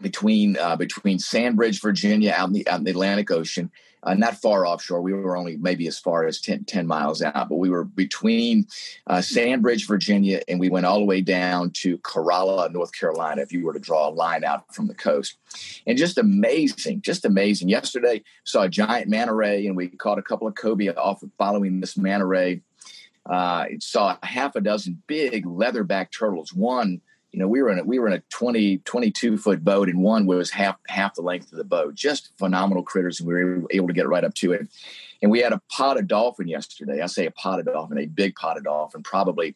between 0.00 0.56
uh, 0.58 0.76
between 0.76 1.18
Sandbridge, 1.18 1.80
Virginia, 1.80 2.34
out 2.36 2.48
in 2.48 2.54
the 2.54 2.68
out 2.68 2.78
in 2.80 2.84
the 2.84 2.90
Atlantic 2.90 3.30
Ocean, 3.30 3.70
uh, 4.02 4.14
not 4.14 4.36
far 4.36 4.66
offshore. 4.66 5.00
We 5.00 5.12
were 5.12 5.36
only 5.36 5.56
maybe 5.56 5.86
as 5.86 5.98
far 5.98 6.26
as 6.26 6.40
10, 6.40 6.64
10 6.64 6.86
miles 6.86 7.22
out, 7.22 7.48
but 7.48 7.56
we 7.56 7.70
were 7.70 7.84
between 7.84 8.66
uh, 9.06 9.20
Sandbridge, 9.20 9.86
Virginia, 9.86 10.40
and 10.48 10.58
we 10.58 10.70
went 10.70 10.86
all 10.86 10.98
the 10.98 11.04
way 11.04 11.20
down 11.20 11.70
to 11.72 11.98
Corolla, 11.98 12.68
North 12.70 12.92
Carolina, 12.92 13.42
if 13.42 13.52
you 13.52 13.64
were 13.64 13.72
to 13.72 13.78
draw 13.78 14.08
a 14.08 14.10
line 14.10 14.44
out 14.44 14.74
from 14.74 14.86
the 14.86 14.94
coast. 14.94 15.36
And 15.86 15.98
just 15.98 16.18
amazing, 16.18 17.02
just 17.02 17.24
amazing. 17.24 17.68
Yesterday, 17.68 18.22
saw 18.44 18.62
a 18.62 18.68
giant 18.68 19.08
manta 19.08 19.34
ray, 19.34 19.66
and 19.66 19.76
we 19.76 19.88
caught 19.88 20.18
a 20.18 20.22
couple 20.22 20.46
of 20.46 20.54
cobia 20.54 20.96
off 20.96 21.22
of 21.22 21.30
following 21.38 21.80
this 21.80 21.96
manta 21.96 22.26
ray. 22.26 22.62
Uh, 23.26 23.66
saw 23.80 24.16
half 24.22 24.56
a 24.56 24.60
dozen 24.60 25.02
big 25.06 25.44
leatherback 25.44 26.08
turtles, 26.10 26.54
one 26.54 27.00
you 27.32 27.38
know, 27.38 27.46
we 27.46 27.62
were 27.62 27.70
in 27.70 27.78
a, 27.78 27.84
we 27.84 27.98
were 27.98 28.08
in 28.08 28.14
a 28.14 28.22
20, 28.30 28.78
22 28.78 29.38
foot 29.38 29.64
boat 29.64 29.88
and 29.88 30.02
one 30.02 30.26
was 30.26 30.50
half, 30.50 30.76
half 30.88 31.14
the 31.14 31.22
length 31.22 31.52
of 31.52 31.58
the 31.58 31.64
boat, 31.64 31.94
just 31.94 32.36
phenomenal 32.38 32.82
critters. 32.82 33.20
And 33.20 33.28
we 33.28 33.34
were 33.34 33.62
able 33.70 33.86
to 33.86 33.92
get 33.92 34.08
right 34.08 34.24
up 34.24 34.34
to 34.34 34.52
it. 34.52 34.68
And 35.22 35.30
we 35.30 35.40
had 35.40 35.52
a 35.52 35.60
potted 35.70 36.08
dolphin 36.08 36.48
yesterday. 36.48 37.00
I 37.00 37.06
say 37.06 37.26
a 37.26 37.30
potted 37.30 37.66
dolphin, 37.66 37.98
a 37.98 38.06
big 38.06 38.34
potted 38.34 38.64
dolphin, 38.64 39.02
probably 39.02 39.54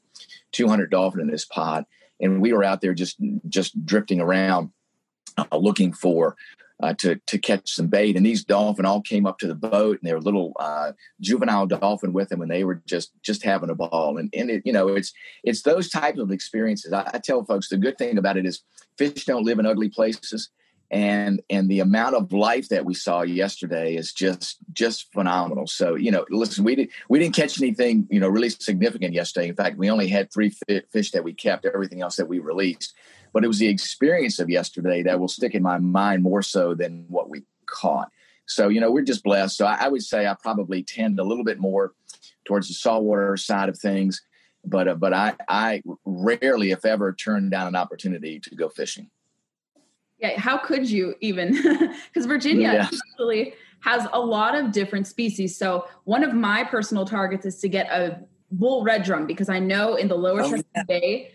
200 0.53 0.91
dolphin 0.91 1.21
in 1.21 1.27
this 1.27 1.45
pod. 1.45 1.85
And 2.21 2.41
we 2.41 2.53
were 2.53 2.63
out 2.63 2.81
there 2.81 2.95
just, 2.95 3.17
just 3.49 3.85
drifting 3.85 4.21
around 4.21 4.71
uh, 5.37 5.57
looking 5.57 5.93
for 5.93 6.37
uh, 6.83 6.95
to 6.95 7.17
to 7.27 7.39
catch 7.39 7.73
some 7.73 7.89
bait. 7.89 8.17
And 8.17 8.27
these 8.27 8.45
dolphin 8.45 8.85
all 8.85 9.01
came 9.01 9.27
up 9.27 9.39
to 9.39 9.47
the 9.47 9.55
boat, 9.55 9.99
and 10.01 10.09
they 10.09 10.13
were 10.13 10.21
little 10.21 10.53
uh, 10.59 10.93
juvenile 11.21 11.67
dolphin 11.67 12.13
with 12.13 12.29
them, 12.29 12.43
and 12.43 12.51
they 12.51 12.65
were 12.65 12.83
just 12.87 13.13
just 13.23 13.43
having 13.43 13.71
a 13.71 13.75
ball. 13.75 14.19
And 14.19 14.33
and 14.37 14.51
it, 14.51 14.63
you 14.65 14.73
know, 14.73 14.89
it's 14.89 15.13
it's 15.43 15.63
those 15.63 15.89
types 15.89 16.19
of 16.19 16.31
experiences. 16.31 16.93
I, 16.93 17.11
I, 17.15 17.19
tell 17.19 17.45
folks 17.45 17.69
the 17.69 17.77
good 17.77 17.99
thing 17.99 18.19
about 18.19 18.37
it 18.37 18.47
is 18.47 18.63
fish 18.99 19.25
don't 19.25 19.45
live 19.45 19.59
in 19.59 19.67
ugly 19.67 19.89
places, 19.89 20.51
and 20.91 21.41
and 21.49 21.69
the 21.69 21.81
amount 21.81 22.15
of 22.15 22.33
life 22.33 22.69
that 22.69 22.85
we 22.85 22.95
saw 22.95 23.23
yesterday 23.23 23.97
is 23.97 24.13
just 24.13 24.59
just 24.73 25.13
phenomenal 25.13 25.67
so 25.67 25.95
you 25.95 26.11
know 26.11 26.25
listen 26.31 26.63
we 26.63 26.75
did 26.75 26.91
we 27.09 27.19
didn't 27.19 27.35
catch 27.35 27.61
anything 27.61 28.07
you 28.11 28.21
know 28.21 28.29
really 28.29 28.51
significant 28.51 29.15
yesterday 29.15 29.49
in 29.49 29.57
fact 29.57 29.79
we 29.79 29.91
only 29.91 30.09
had 30.09 30.33
three 30.33 30.53
fish 30.93 31.11
that 31.11 31.25
we 31.25 31.33
kept 31.33 31.65
everything 31.65 32.03
else 32.03 32.17
that 32.17 32.29
we 32.29 32.39
released 32.39 32.95
but 33.35 33.45
it 33.45 33.49
was 33.49 33.59
the 33.59 33.69
experience 33.69 34.39
of 34.39 34.49
yesterday 34.49 35.03
that 35.03 35.21
will 35.21 35.29
stick 35.29 35.55
in 35.55 35.63
my 35.63 35.77
mind 35.79 36.23
more 36.23 36.41
so 36.41 36.75
than 36.75 37.05
what 37.09 37.29
we 37.29 37.43
caught 37.67 38.11
so 38.47 38.69
you 38.69 38.81
know 38.81 38.91
we're 38.91 39.03
just 39.03 39.23
blessed 39.23 39.57
so 39.57 39.67
i, 39.67 39.77
I 39.81 39.89
would 39.89 40.03
say 40.03 40.27
i 40.27 40.35
probably 40.35 40.83
tend 40.83 41.19
a 41.19 41.25
little 41.25 41.45
bit 41.45 41.59
more 41.59 41.93
towards 42.47 42.69
the 42.69 42.75
saltwater 42.75 43.37
side 43.37 43.69
of 43.69 43.79
things 43.79 44.23
but 44.65 44.89
uh, 44.89 44.95
but 44.95 45.13
i 45.13 45.35
i 45.49 45.83
rarely 46.07 46.71
if 46.71 46.87
ever 46.87 47.13
turn 47.13 47.51
down 47.51 47.67
an 47.67 47.77
opportunity 47.77 48.41
to 48.41 48.55
go 48.55 48.71
fishing 48.71 49.11
yeah, 50.19 50.39
how 50.39 50.57
could 50.57 50.89
you 50.89 51.15
even? 51.21 51.55
Because 52.07 52.27
Virginia 52.27 52.73
yeah. 52.73 52.89
actually 52.91 53.55
has 53.81 54.07
a 54.13 54.21
lot 54.21 54.55
of 54.55 54.73
different 54.73 55.07
species. 55.07 55.57
So 55.57 55.87
one 56.05 56.25
of 56.25 56.33
my 56.33 56.65
personal 56.65 57.05
targets 57.05 57.45
is 57.45 57.61
to 57.61 57.69
get 57.69 57.91
a 57.91 58.21
bull 58.51 58.85
red 58.85 59.03
drum 59.03 59.27
because 59.27 59.49
I 59.49 59.59
know 59.59 59.97
in 59.97 60.09
the 60.09 60.15
lower 60.15 60.43
oh, 60.43 60.55
yeah. 60.55 60.83
Bay 60.85 61.33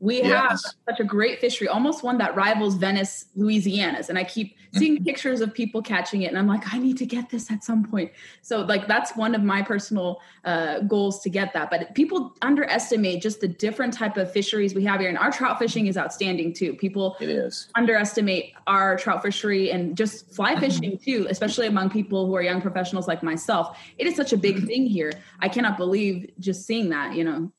we 0.00 0.22
yes. 0.22 0.48
have 0.48 0.58
such 0.88 1.00
a 1.00 1.04
great 1.04 1.40
fishery, 1.40 1.68
almost 1.68 2.02
one 2.02 2.16
that 2.18 2.34
rivals 2.34 2.76
Venice, 2.76 3.26
Louisiana's. 3.36 4.08
And 4.08 4.18
I 4.18 4.24
keep 4.24 4.56
seeing 4.74 4.94
mm-hmm. 4.94 5.04
pictures 5.04 5.42
of 5.42 5.52
people 5.52 5.82
catching 5.82 6.22
it, 6.22 6.28
and 6.28 6.38
I'm 6.38 6.46
like, 6.46 6.72
I 6.72 6.78
need 6.78 6.96
to 6.98 7.06
get 7.06 7.28
this 7.28 7.50
at 7.50 7.62
some 7.62 7.84
point. 7.84 8.10
So, 8.40 8.62
like, 8.62 8.88
that's 8.88 9.14
one 9.14 9.34
of 9.34 9.42
my 9.42 9.60
personal 9.60 10.22
uh, 10.44 10.80
goals 10.80 11.20
to 11.20 11.28
get 11.28 11.52
that. 11.52 11.70
But 11.70 11.94
people 11.94 12.34
underestimate 12.40 13.20
just 13.20 13.42
the 13.42 13.48
different 13.48 13.92
type 13.92 14.16
of 14.16 14.32
fisheries 14.32 14.74
we 14.74 14.84
have 14.84 15.00
here, 15.00 15.10
and 15.10 15.18
our 15.18 15.30
trout 15.30 15.58
fishing 15.58 15.86
is 15.86 15.98
outstanding 15.98 16.54
too. 16.54 16.74
People 16.74 17.16
it 17.20 17.28
is 17.28 17.68
underestimate 17.74 18.54
our 18.66 18.96
trout 18.96 19.22
fishery 19.22 19.70
and 19.70 19.98
just 19.98 20.30
fly 20.34 20.52
mm-hmm. 20.52 20.60
fishing 20.60 20.98
too, 20.98 21.26
especially 21.28 21.66
among 21.66 21.90
people 21.90 22.26
who 22.26 22.34
are 22.34 22.42
young 22.42 22.62
professionals 22.62 23.06
like 23.06 23.22
myself. 23.22 23.78
It 23.98 24.06
is 24.06 24.16
such 24.16 24.32
a 24.32 24.38
big 24.38 24.56
mm-hmm. 24.56 24.66
thing 24.66 24.86
here. 24.86 25.12
I 25.40 25.50
cannot 25.50 25.76
believe 25.76 26.30
just 26.38 26.64
seeing 26.64 26.88
that. 26.88 27.14
You 27.14 27.24
know. 27.24 27.52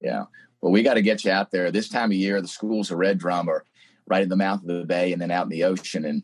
Yeah. 0.00 0.24
Well, 0.60 0.72
we 0.72 0.82
got 0.82 0.94
to 0.94 1.02
get 1.02 1.24
you 1.24 1.30
out 1.30 1.50
there. 1.50 1.70
This 1.70 1.88
time 1.88 2.10
of 2.10 2.16
year, 2.16 2.40
the 2.40 2.48
schools 2.48 2.90
of 2.90 2.98
red 2.98 3.18
drum 3.18 3.48
are 3.48 3.64
right 4.06 4.22
in 4.22 4.28
the 4.28 4.36
mouth 4.36 4.62
of 4.62 4.66
the 4.66 4.84
bay 4.84 5.12
and 5.12 5.20
then 5.20 5.30
out 5.30 5.44
in 5.44 5.50
the 5.50 5.64
ocean. 5.64 6.04
And 6.04 6.22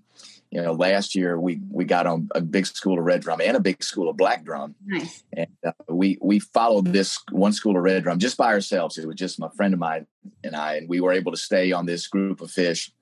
you 0.51 0.63
know, 0.63 0.73
last 0.73 1.15
year 1.15 1.39
we 1.39 1.61
we 1.71 1.85
got 1.85 2.07
on 2.07 2.29
a 2.35 2.41
big 2.41 2.67
school 2.67 2.99
of 2.99 3.05
red 3.05 3.23
drum 3.23 3.41
and 3.43 3.57
a 3.57 3.61
big 3.61 3.83
school 3.83 4.09
of 4.09 4.17
black 4.17 4.45
drum. 4.45 4.75
Nice. 4.87 5.25
And 5.33 5.49
uh, 5.67 5.73
we 5.89 6.17
we 6.23 6.39
followed 6.39 6.87
this 6.87 7.19
one 7.33 7.53
school 7.53 7.77
of 7.77 7.83
red 7.83 8.05
drum 8.05 8.19
just 8.19 8.37
by 8.37 8.53
ourselves. 8.53 8.97
It 8.97 9.07
was 9.07 9.17
just 9.17 9.41
my 9.41 9.49
friend 9.57 9.75
of 9.75 9.81
mine 9.81 10.07
and 10.45 10.55
I, 10.55 10.77
and 10.77 10.89
we 10.89 11.01
were 11.01 11.13
able 11.13 11.33
to 11.33 11.39
stay 11.39 11.73
on 11.73 11.87
this 11.87 12.07
group 12.07 12.41
of 12.41 12.51
fish. 12.51 12.93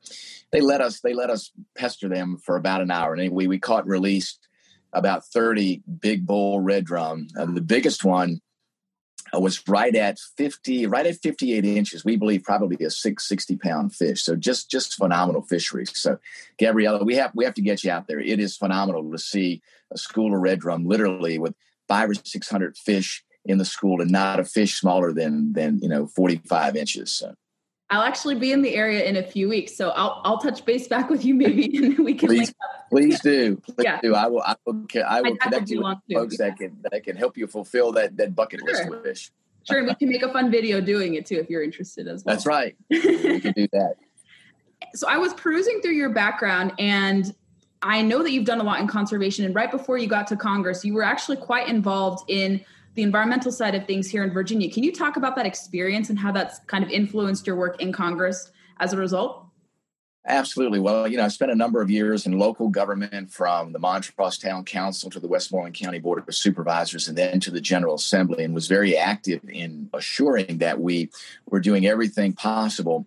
They 0.51 0.61
let 0.61 0.81
us 0.81 1.01
they 1.01 1.13
let 1.13 1.31
us 1.31 1.51
pester 1.75 2.09
them 2.09 2.39
for 2.39 2.57
about 2.57 2.81
an 2.81 2.91
hour, 2.91 3.15
and 3.15 3.33
we 3.33 3.47
we 3.47 3.59
caught 3.59 3.85
and 3.85 3.93
released 3.93 4.49
about 4.95 5.27
thirty 5.27 5.83
big 6.01 6.27
bull 6.27 6.61
red 6.61 6.87
drum. 6.87 7.29
Uh, 7.39 7.47
the 7.47 7.61
biggest 7.61 8.03
one 8.03 8.41
was 9.41 9.67
right 9.67 9.95
at 9.95 10.19
50, 10.37 10.87
right 10.87 11.07
at 11.07 11.17
58 11.17 11.65
inches. 11.65 12.05
We 12.05 12.17
believe 12.17 12.43
probably 12.43 12.85
a 12.85 12.91
six, 12.91 13.27
60 13.29 13.57
pound 13.57 13.95
fish. 13.95 14.23
So 14.23 14.37
just, 14.37 14.71
just 14.71 14.95
phenomenal 14.95 15.43
fisheries. 15.43 15.93
So 15.95 16.19
Gabriella, 16.59 17.03
we 17.03 17.17
have, 17.17 17.33
we 17.35 17.45
have 17.45 17.55
to 17.55 17.63
get 17.63 17.83
you 17.83 17.91
out 17.91 18.09
there. 18.09 18.21
It 18.21 18.41
is 18.41 18.57
phenomenal 18.57 19.11
to 19.11 19.19
see 19.19 19.63
a 19.91 19.97
school 19.97 20.35
of 20.35 20.41
red 20.41 20.61
drum 20.61 20.87
literally 20.87 21.39
with 21.39 21.55
five 21.89 22.11
or 22.11 22.15
600 22.15 22.77
fish 22.77 23.25
in 23.45 23.59
the 23.59 23.65
school 23.65 24.01
and 24.01 24.11
not 24.11 24.39
a 24.39 24.45
fish 24.45 24.79
smaller 24.79 25.13
than, 25.13 25.53
than, 25.53 25.79
you 25.79 25.89
know, 25.89 26.07
45 26.07 26.77
inches. 26.77 27.13
So. 27.13 27.35
I'll 27.93 28.03
actually 28.03 28.37
be 28.37 28.53
in 28.53 28.63
the 28.63 28.75
area 28.75 29.05
in 29.05 29.17
a 29.17 29.23
few 29.23 29.51
weeks, 29.51 29.77
so 29.77 29.91
I'll 29.91 30.23
I'll 30.25 30.39
touch 30.39 30.65
base 30.65 30.89
back 30.89 31.11
with 31.11 31.27
you 31.27 31.35
maybe, 31.35 31.77
and 31.77 31.99
we 31.99 32.15
can. 32.15 32.27
Please, 32.27 32.55
please 32.91 33.21
do, 33.21 33.57
please 33.57 33.85
yeah. 33.85 34.01
do. 34.01 34.15
I 34.15 34.29
will 34.29 34.41
I 34.41 34.57
will 34.65 34.87
I 35.07 35.21
will 35.21 35.37
connect 35.37 35.69
you 35.69 35.83
with 35.83 35.99
folks 36.11 36.39
that 36.39 36.57
can 36.57 36.79
that 36.91 37.05
can 37.05 37.17
help 37.17 37.37
you 37.37 37.47
fulfill 37.47 37.93
that 37.93 38.17
that 38.17 38.35
bucket 38.35 38.61
sure. 38.61 38.69
list 38.69 38.89
of 38.89 39.03
fish. 39.03 39.31
Sure, 39.69 39.79
and 39.79 39.87
we 39.87 39.95
can 39.95 40.09
make 40.09 40.23
a 40.23 40.33
fun 40.33 40.51
video 40.51 40.81
doing 40.81 41.15
it 41.15 41.27
too 41.27 41.37
if 41.37 41.51
you're 41.51 41.63
interested 41.63 42.09
as 42.09 42.25
well. 42.25 42.35
That's 42.35 42.47
right. 42.47 42.75
we 42.89 43.41
can 43.41 43.53
do 43.53 43.69
that. 43.73 43.97
So 44.95 45.09
I 45.09 45.17
was 45.17 45.33
perusing 45.35 45.81
through 45.81 45.93
your 45.93 46.11
background 46.11 46.73
and 46.79 47.33
I 47.83 48.03
know 48.03 48.23
that 48.23 48.33
you've 48.33 48.45
done 48.45 48.61
a 48.61 48.65
lot 48.65 48.81
in 48.81 48.89
conservation 48.89 49.45
and 49.45 49.55
right 49.55 49.71
before 49.71 49.97
you 49.97 50.09
got 50.09 50.27
to 50.27 50.37
Congress, 50.37 50.85
you 50.85 50.93
were 50.93 51.05
actually 51.05 51.37
quite 51.37 51.69
involved 51.69 52.25
in 52.29 52.63
the 52.95 53.03
environmental 53.03 53.51
side 53.51 53.75
of 53.75 53.87
things 53.87 54.11
here 54.11 54.23
in 54.23 54.33
Virginia. 54.33 54.71
Can 54.71 54.83
you 54.83 54.93
talk 54.93 55.17
about 55.17 55.37
that 55.37 55.47
experience 55.47 56.11
and 56.11 56.19
how 56.19 56.33
that's 56.33 56.59
kind 56.67 56.85
of 56.85 56.91
influenced 56.91 57.47
your 57.47 57.57
work 57.57 57.81
in 57.81 57.93
Congress 57.93 58.51
as 58.81 58.93
a 58.93 58.97
result? 58.97 59.47
Absolutely. 60.25 60.79
Well, 60.79 61.09
you 61.09 61.17
know, 61.17 61.25
I 61.25 61.29
spent 61.29 61.51
a 61.51 61.57
number 61.57 61.83
of 61.83 61.91
years 61.91 62.27
in 62.27 62.39
local 62.39 62.69
government 62.69 63.33
from 63.33 63.73
the 63.73 63.81
Montross 63.81 64.41
Town 64.41 64.65
Council 64.65 65.11
to 65.11 65.19
the 65.19 65.27
Westmoreland 65.27 65.75
County 65.75 65.99
Board 65.99 66.23
of 66.27 66.35
Supervisors 66.35 67.09
and 67.09 67.19
then 67.19 67.41
to 67.41 67.51
the 67.51 67.61
General 67.61 67.97
Assembly 67.97 68.45
and 68.45 68.55
was 68.55 68.69
very 68.69 68.97
active 68.97 69.41
in 69.49 69.91
assuring 69.93 70.59
that 70.59 70.81
we 70.81 71.11
were 71.47 71.59
doing 71.59 71.87
everything 71.87 72.35
possible 72.35 73.07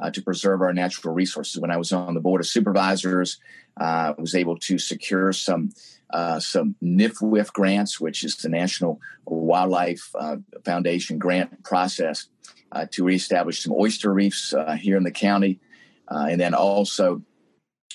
uh, 0.00 0.10
to 0.10 0.20
preserve 0.20 0.60
our 0.60 0.72
natural 0.72 1.14
resources. 1.14 1.60
When 1.60 1.70
I 1.70 1.76
was 1.76 1.92
on 1.92 2.14
the 2.14 2.20
Board 2.20 2.40
of 2.40 2.46
Supervisors, 2.48 3.38
uh, 3.80 4.14
I 4.18 4.20
was 4.20 4.34
able 4.34 4.56
to 4.58 4.78
secure 4.78 5.32
some 5.32 5.70
uh, 6.10 6.40
some 6.40 6.74
NIFWIF 6.82 7.52
grants, 7.52 8.00
which 8.00 8.24
is 8.24 8.36
the 8.36 8.48
National 8.48 9.00
Wildlife 9.26 10.10
uh, 10.14 10.36
Foundation 10.64 11.18
grant 11.18 11.62
process, 11.64 12.28
uh, 12.72 12.86
to 12.92 13.04
reestablish 13.04 13.62
some 13.62 13.72
oyster 13.72 14.12
reefs 14.12 14.52
uh, 14.52 14.72
here 14.72 14.96
in 14.96 15.04
the 15.04 15.10
county, 15.10 15.60
uh, 16.08 16.26
and 16.30 16.40
then 16.40 16.54
also 16.54 17.22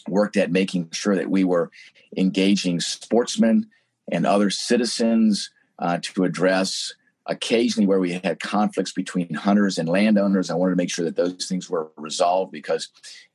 worked 0.08 0.38
at 0.38 0.52
making 0.52 0.90
sure 0.92 1.16
that 1.16 1.30
we 1.30 1.44
were 1.44 1.72
engaging 2.18 2.80
sportsmen 2.80 3.68
and 4.12 4.26
other 4.26 4.50
citizens 4.50 5.50
uh, 5.80 5.98
to 6.02 6.24
address 6.24 6.94
occasionally 7.26 7.88
where 7.88 8.00
we 8.00 8.14
had 8.14 8.40
conflicts 8.40 8.92
between 8.92 9.34
hunters 9.34 9.78
and 9.78 9.88
landowners. 9.88 10.50
I 10.50 10.56
wanted 10.56 10.72
to 10.72 10.78
make 10.78 10.92
sure 10.92 11.06
that 11.06 11.16
those 11.16 11.46
things 11.46 11.70
were 11.70 11.90
resolved 11.96 12.52
because 12.52 12.90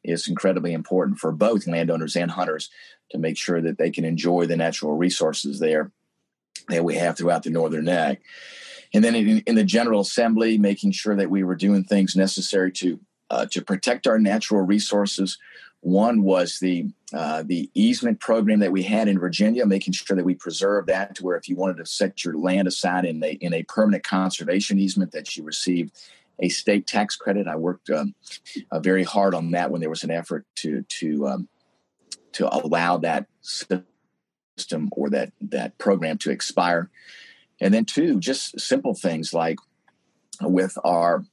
it's 0.04 0.28
incredibly 0.28 0.74
important 0.74 1.18
for 1.18 1.32
both 1.32 1.66
landowners 1.66 2.14
and 2.14 2.30
hunters 2.30 2.68
to 3.10 3.18
make 3.18 3.36
sure 3.36 3.60
that 3.60 3.78
they 3.78 3.90
can 3.90 4.04
enjoy 4.04 4.46
the 4.46 4.56
natural 4.56 4.96
resources 4.96 5.58
there 5.58 5.90
that 6.68 6.84
we 6.84 6.96
have 6.96 7.16
throughout 7.16 7.42
the 7.42 7.50
northern 7.50 7.86
neck. 7.86 8.20
And 8.94 9.04
then 9.04 9.14
in, 9.14 9.42
in 9.46 9.54
the 9.54 9.64
General 9.64 10.00
Assembly, 10.00 10.58
making 10.58 10.92
sure 10.92 11.16
that 11.16 11.30
we 11.30 11.44
were 11.44 11.54
doing 11.54 11.84
things 11.84 12.16
necessary 12.16 12.72
to 12.72 13.00
uh, 13.30 13.46
to 13.50 13.60
protect 13.60 14.06
our 14.06 14.18
natural 14.18 14.62
resources. 14.62 15.38
One 15.80 16.22
was 16.22 16.58
the 16.58 16.86
uh, 17.12 17.44
the 17.46 17.70
easement 17.74 18.20
program 18.20 18.60
that 18.60 18.72
we 18.72 18.82
had 18.82 19.06
in 19.06 19.18
Virginia, 19.18 19.64
making 19.66 19.92
sure 19.92 20.16
that 20.16 20.24
we 20.24 20.34
preserve 20.34 20.86
that 20.86 21.14
to 21.14 21.24
where 21.24 21.36
if 21.36 21.48
you 21.48 21.56
wanted 21.56 21.76
to 21.76 21.86
set 21.86 22.24
your 22.24 22.36
land 22.36 22.66
aside 22.66 23.04
in 23.04 23.22
a 23.22 23.32
in 23.32 23.54
a 23.54 23.62
permanent 23.64 24.02
conservation 24.02 24.78
easement, 24.78 25.12
that 25.12 25.36
you 25.36 25.44
received 25.44 25.92
a 26.40 26.48
state 26.48 26.86
tax 26.86 27.16
credit. 27.16 27.46
I 27.46 27.56
worked 27.56 27.90
um, 27.90 28.14
uh, 28.70 28.80
very 28.80 29.04
hard 29.04 29.34
on 29.34 29.50
that 29.52 29.70
when 29.70 29.80
there 29.80 29.90
was 29.90 30.04
an 30.04 30.10
effort 30.10 30.46
to 30.56 30.82
to 30.82 31.28
um, 31.28 31.48
to 32.38 32.56
allow 32.56 32.96
that 32.98 33.26
system 33.42 33.84
or 34.92 35.10
that 35.10 35.32
that 35.40 35.76
program 35.78 36.16
to 36.18 36.30
expire. 36.30 36.88
And 37.60 37.74
then 37.74 37.84
two, 37.84 38.20
just 38.20 38.60
simple 38.60 38.94
things 38.94 39.34
like 39.34 39.58
with 40.40 40.78
our 40.84 41.24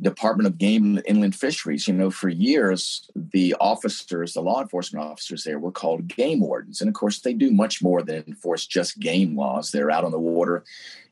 Department 0.00 0.48
of 0.48 0.58
Game 0.58 0.96
and 0.96 1.02
Inland 1.06 1.36
Fisheries. 1.36 1.86
You 1.86 1.94
know, 1.94 2.10
for 2.10 2.28
years, 2.28 3.08
the 3.14 3.54
officers, 3.60 4.34
the 4.34 4.40
law 4.40 4.60
enforcement 4.60 5.06
officers 5.06 5.44
there 5.44 5.60
were 5.60 5.70
called 5.70 6.08
game 6.08 6.40
wardens. 6.40 6.80
And 6.80 6.88
of 6.88 6.94
course, 6.94 7.20
they 7.20 7.32
do 7.32 7.52
much 7.52 7.80
more 7.80 8.02
than 8.02 8.24
enforce 8.26 8.66
just 8.66 8.98
game 8.98 9.36
laws. 9.36 9.70
They're 9.70 9.90
out 9.90 10.04
on 10.04 10.10
the 10.10 10.18
water 10.18 10.64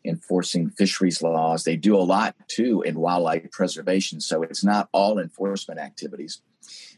enforcing 0.05 0.71
fisheries 0.71 1.23
laws. 1.23 1.63
They 1.63 1.77
do 1.77 1.97
a 1.97 1.99
lot 1.99 2.35
too 2.49 2.83
in 2.83 2.99
wildlife 2.99 3.53
preservation. 3.53 4.21
So 4.21 4.43
it's 4.43 4.65
not 4.65 4.89
all 4.91 5.21
enforcement 5.21 5.79
activities. 5.79 6.41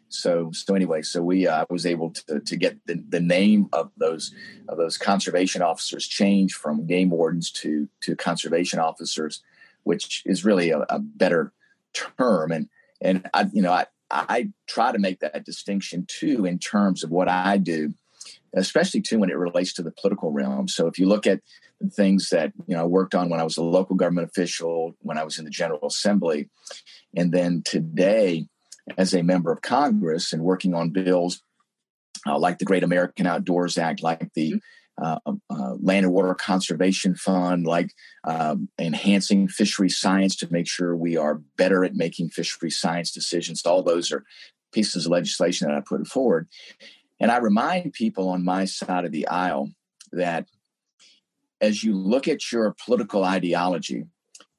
So, 0.09 0.51
so 0.53 0.75
anyway, 0.75 1.03
so 1.03 1.23
we 1.23 1.47
uh, 1.47 1.67
was 1.69 1.85
able 1.85 2.11
to, 2.11 2.41
to 2.41 2.57
get 2.57 2.79
the, 2.87 3.03
the 3.09 3.21
name 3.21 3.69
of 3.73 3.91
those 3.97 4.35
of 4.69 4.79
those 4.79 4.97
conservation 4.97 5.63
officers 5.63 6.07
changed 6.07 6.55
from 6.55 6.87
game 6.87 7.11
wardens 7.11 7.51
to 7.53 7.89
to 8.03 8.17
conservation 8.17 8.79
officers, 8.79 9.43
which 9.85 10.23
is 10.25 10.45
really 10.45 10.71
a, 10.71 10.81
a 10.89 10.99
better 10.99 11.53
term 11.93 12.53
and 12.53 12.69
and 13.01 13.29
I 13.35 13.47
you 13.53 13.63
know 13.63 13.73
I 13.73 13.87
I 14.11 14.49
try 14.67 14.93
to 14.93 14.99
make 14.99 15.21
that 15.21 15.45
distinction 15.45 16.07
too 16.09 16.47
in 16.47 16.59
terms 16.59 17.05
of 17.05 17.11
what 17.11 17.29
I 17.29 17.59
do, 17.59 17.93
especially 18.55 19.03
too 19.03 19.19
when 19.19 19.31
it 19.31 19.37
relates 19.37 19.75
to 19.75 19.83
the 19.83 19.93
political 19.93 20.33
realm. 20.33 20.69
So 20.69 20.87
if 20.87 20.99
you 20.99 21.07
look 21.07 21.27
at 21.27 21.41
the 21.81 21.91
things 21.91 22.31
that 22.31 22.53
you 22.67 22.75
know 22.75 22.83
I 22.83 22.87
worked 22.87 23.15
on 23.15 23.29
when 23.29 23.41
I 23.41 23.45
was 23.45 23.59
a 23.59 23.63
local 23.63 23.97
government 23.97 24.29
official, 24.29 24.97
when 25.01 25.19
I 25.19 25.25
was 25.25 25.39
in 25.39 25.45
the 25.45 25.51
General 25.51 25.87
Assembly, 25.87 26.49
and 27.15 27.33
then 27.33 27.63
today 27.65 28.49
as 28.97 29.15
a 29.15 29.23
member 29.23 29.53
of 29.53 29.63
Congress 29.63 30.33
and 30.33 30.43
working 30.43 30.75
on 30.75 30.91
bills 30.91 31.43
uh, 32.27 32.39
like 32.39 32.59
the 32.59 32.65
Great 32.65 32.83
American 32.83 33.27
Outdoors 33.27 33.79
Act, 33.79 34.03
like 34.03 34.33
the 34.35 34.53
mm-hmm 34.53 34.59
uh, 35.01 35.19
uh, 35.27 35.75
land 35.81 36.05
and 36.05 36.13
water 36.13 36.35
conservation 36.35 37.15
fund, 37.15 37.67
like 37.67 37.95
um, 38.25 38.69
enhancing 38.79 39.49
fishery 39.49 39.89
science 39.89 40.35
to 40.37 40.53
make 40.53 40.67
sure 40.67 40.97
we 40.97 41.17
are 41.17 41.41
better 41.57 41.85
at 41.85 41.95
making 41.95 42.31
fishery 42.31 42.71
science 42.71 43.13
decisions. 43.13 43.65
All 43.65 43.83
those 43.83 44.11
are 44.11 44.25
pieces 44.73 45.07
of 45.07 45.13
legislation 45.13 45.69
that 45.69 45.77
I 45.77 45.81
put 45.81 46.07
forward. 46.07 46.49
And 47.21 47.31
I 47.31 47.39
remind 47.39 47.93
people 47.93 48.29
on 48.29 48.45
my 48.45 48.65
side 48.65 49.05
of 49.05 49.13
the 49.13 49.29
aisle 49.29 49.71
that 50.13 50.47
as 51.61 51.83
you 51.83 51.97
look 51.97 52.29
at 52.29 52.51
your 52.53 52.75
political 52.85 53.25
ideology, 53.25 54.05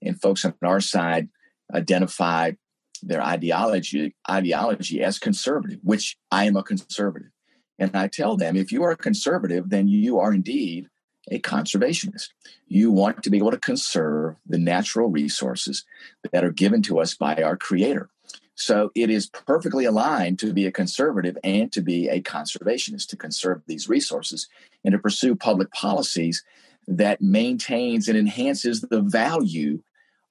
and 0.01 0.21
folks 0.21 0.45
on 0.45 0.53
our 0.63 0.79
side 0.79 1.27
identify 1.73 2.51
their 3.01 3.21
ideology 3.21 4.15
ideology 4.29 5.03
as 5.03 5.19
conservative, 5.19 5.79
which 5.83 6.17
I 6.31 6.45
am 6.45 6.55
a 6.55 6.63
conservative. 6.63 7.29
And 7.77 7.95
I 7.95 8.07
tell 8.07 8.35
them, 8.35 8.55
if 8.55 8.71
you 8.71 8.83
are 8.83 8.91
a 8.91 8.97
conservative, 8.97 9.69
then 9.69 9.87
you 9.87 10.19
are 10.19 10.33
indeed 10.33 10.89
a 11.31 11.39
conservationist. 11.39 12.29
You 12.67 12.91
want 12.91 13.23
to 13.23 13.29
be 13.29 13.37
able 13.37 13.51
to 13.51 13.57
conserve 13.57 14.35
the 14.45 14.57
natural 14.57 15.09
resources 15.09 15.85
that 16.31 16.43
are 16.43 16.51
given 16.51 16.81
to 16.83 16.99
us 16.99 17.15
by 17.15 17.35
our 17.35 17.55
Creator. 17.55 18.09
So 18.55 18.91
it 18.93 19.09
is 19.09 19.29
perfectly 19.29 19.85
aligned 19.85 20.39
to 20.39 20.51
be 20.51 20.65
a 20.65 20.71
conservative 20.71 21.37
and 21.45 21.71
to 21.71 21.81
be 21.81 22.09
a 22.09 22.21
conservationist, 22.21 23.07
to 23.07 23.15
conserve 23.15 23.61
these 23.67 23.87
resources 23.87 24.49
and 24.83 24.91
to 24.91 24.99
pursue 24.99 25.35
public 25.35 25.71
policies 25.71 26.43
that 26.85 27.21
maintains 27.21 28.09
and 28.09 28.17
enhances 28.17 28.81
the 28.81 29.01
value 29.01 29.81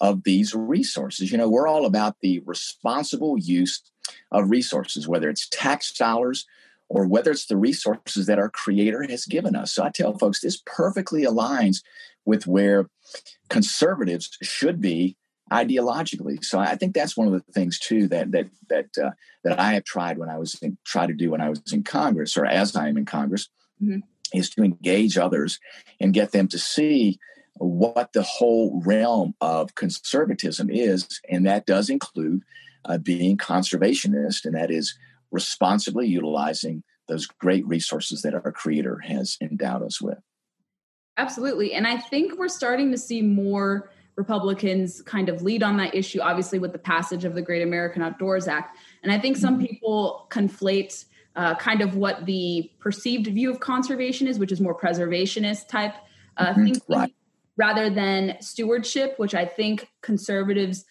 of 0.00 0.24
these 0.24 0.54
resources. 0.54 1.30
You 1.30 1.38
know, 1.38 1.48
we're 1.48 1.68
all 1.68 1.86
about 1.86 2.16
the 2.20 2.40
responsible 2.40 3.38
use 3.38 3.82
of 4.30 4.50
resources, 4.50 5.08
whether 5.08 5.28
it's 5.28 5.48
tax 5.48 5.92
dollars 5.92 6.46
or 6.88 7.06
whether 7.06 7.30
it's 7.30 7.46
the 7.46 7.56
resources 7.56 8.26
that 8.26 8.38
our 8.38 8.48
creator 8.48 9.02
has 9.02 9.26
given 9.26 9.54
us. 9.54 9.72
So 9.72 9.84
I 9.84 9.90
tell 9.90 10.16
folks 10.16 10.40
this 10.40 10.62
perfectly 10.64 11.24
aligns 11.24 11.82
with 12.24 12.46
where 12.46 12.88
conservatives 13.48 14.36
should 14.42 14.80
be 14.80 15.16
ideologically. 15.50 16.44
So 16.44 16.58
I 16.58 16.76
think 16.76 16.94
that's 16.94 17.16
one 17.16 17.26
of 17.26 17.32
the 17.32 17.52
things 17.52 17.78
too 17.78 18.08
that 18.08 18.32
that 18.32 18.48
that 18.68 18.86
uh, 19.02 19.10
that 19.44 19.58
I 19.58 19.74
have 19.74 19.84
tried 19.84 20.18
when 20.18 20.28
I 20.28 20.38
was 20.38 20.54
in, 20.56 20.76
try 20.84 21.06
to 21.06 21.14
do 21.14 21.30
when 21.30 21.40
I 21.40 21.48
was 21.48 21.72
in 21.72 21.84
Congress 21.84 22.36
or 22.36 22.44
as 22.44 22.76
I 22.76 22.88
am 22.88 22.98
in 22.98 23.06
Congress 23.06 23.48
mm-hmm. 23.82 24.00
is 24.36 24.50
to 24.50 24.62
engage 24.62 25.16
others 25.16 25.58
and 26.00 26.12
get 26.12 26.32
them 26.32 26.48
to 26.48 26.58
see 26.58 27.18
what 27.58 28.12
the 28.12 28.22
whole 28.22 28.82
realm 28.84 29.34
of 29.40 29.74
conservatism 29.74 30.70
is, 30.70 31.20
and 31.28 31.46
that 31.46 31.66
does 31.66 31.90
include 31.90 32.42
uh, 32.84 32.98
being 32.98 33.36
conservationist, 33.36 34.44
and 34.44 34.54
that 34.54 34.70
is 34.70 34.96
responsibly 35.30 36.06
utilizing 36.06 36.82
those 37.06 37.26
great 37.26 37.66
resources 37.66 38.22
that 38.22 38.34
our 38.34 38.52
Creator 38.52 38.98
has 39.00 39.36
endowed 39.40 39.82
us 39.82 40.00
with. 40.00 40.18
Absolutely, 41.16 41.74
and 41.74 41.86
I 41.86 41.96
think 41.96 42.38
we're 42.38 42.48
starting 42.48 42.90
to 42.92 42.98
see 42.98 43.22
more 43.22 43.90
Republicans 44.16 45.00
kind 45.02 45.28
of 45.28 45.42
lead 45.42 45.62
on 45.62 45.76
that 45.76 45.94
issue, 45.94 46.20
obviously 46.20 46.58
with 46.58 46.72
the 46.72 46.78
passage 46.78 47.24
of 47.24 47.34
the 47.34 47.42
Great 47.42 47.62
American 47.62 48.02
Outdoors 48.02 48.48
Act, 48.48 48.76
and 49.02 49.12
I 49.12 49.18
think 49.18 49.36
some 49.36 49.58
mm-hmm. 49.58 49.66
people 49.66 50.26
conflate. 50.30 51.04
Uh, 51.36 51.54
kind 51.54 51.82
of 51.82 51.94
what 51.94 52.26
the 52.26 52.68
perceived 52.80 53.28
view 53.28 53.48
of 53.48 53.60
conservation 53.60 54.26
is, 54.26 54.40
which 54.40 54.50
is 54.50 54.60
more 54.60 54.76
preservationist 54.76 55.68
type 55.68 55.94
uh, 56.36 56.46
mm-hmm. 56.46 56.64
thinking, 56.64 56.82
right 56.88 57.14
rather 57.58 57.90
than 57.90 58.36
stewardship, 58.40 59.18
which 59.18 59.34
I 59.34 59.44
think 59.44 59.88
conservatives 60.02 60.86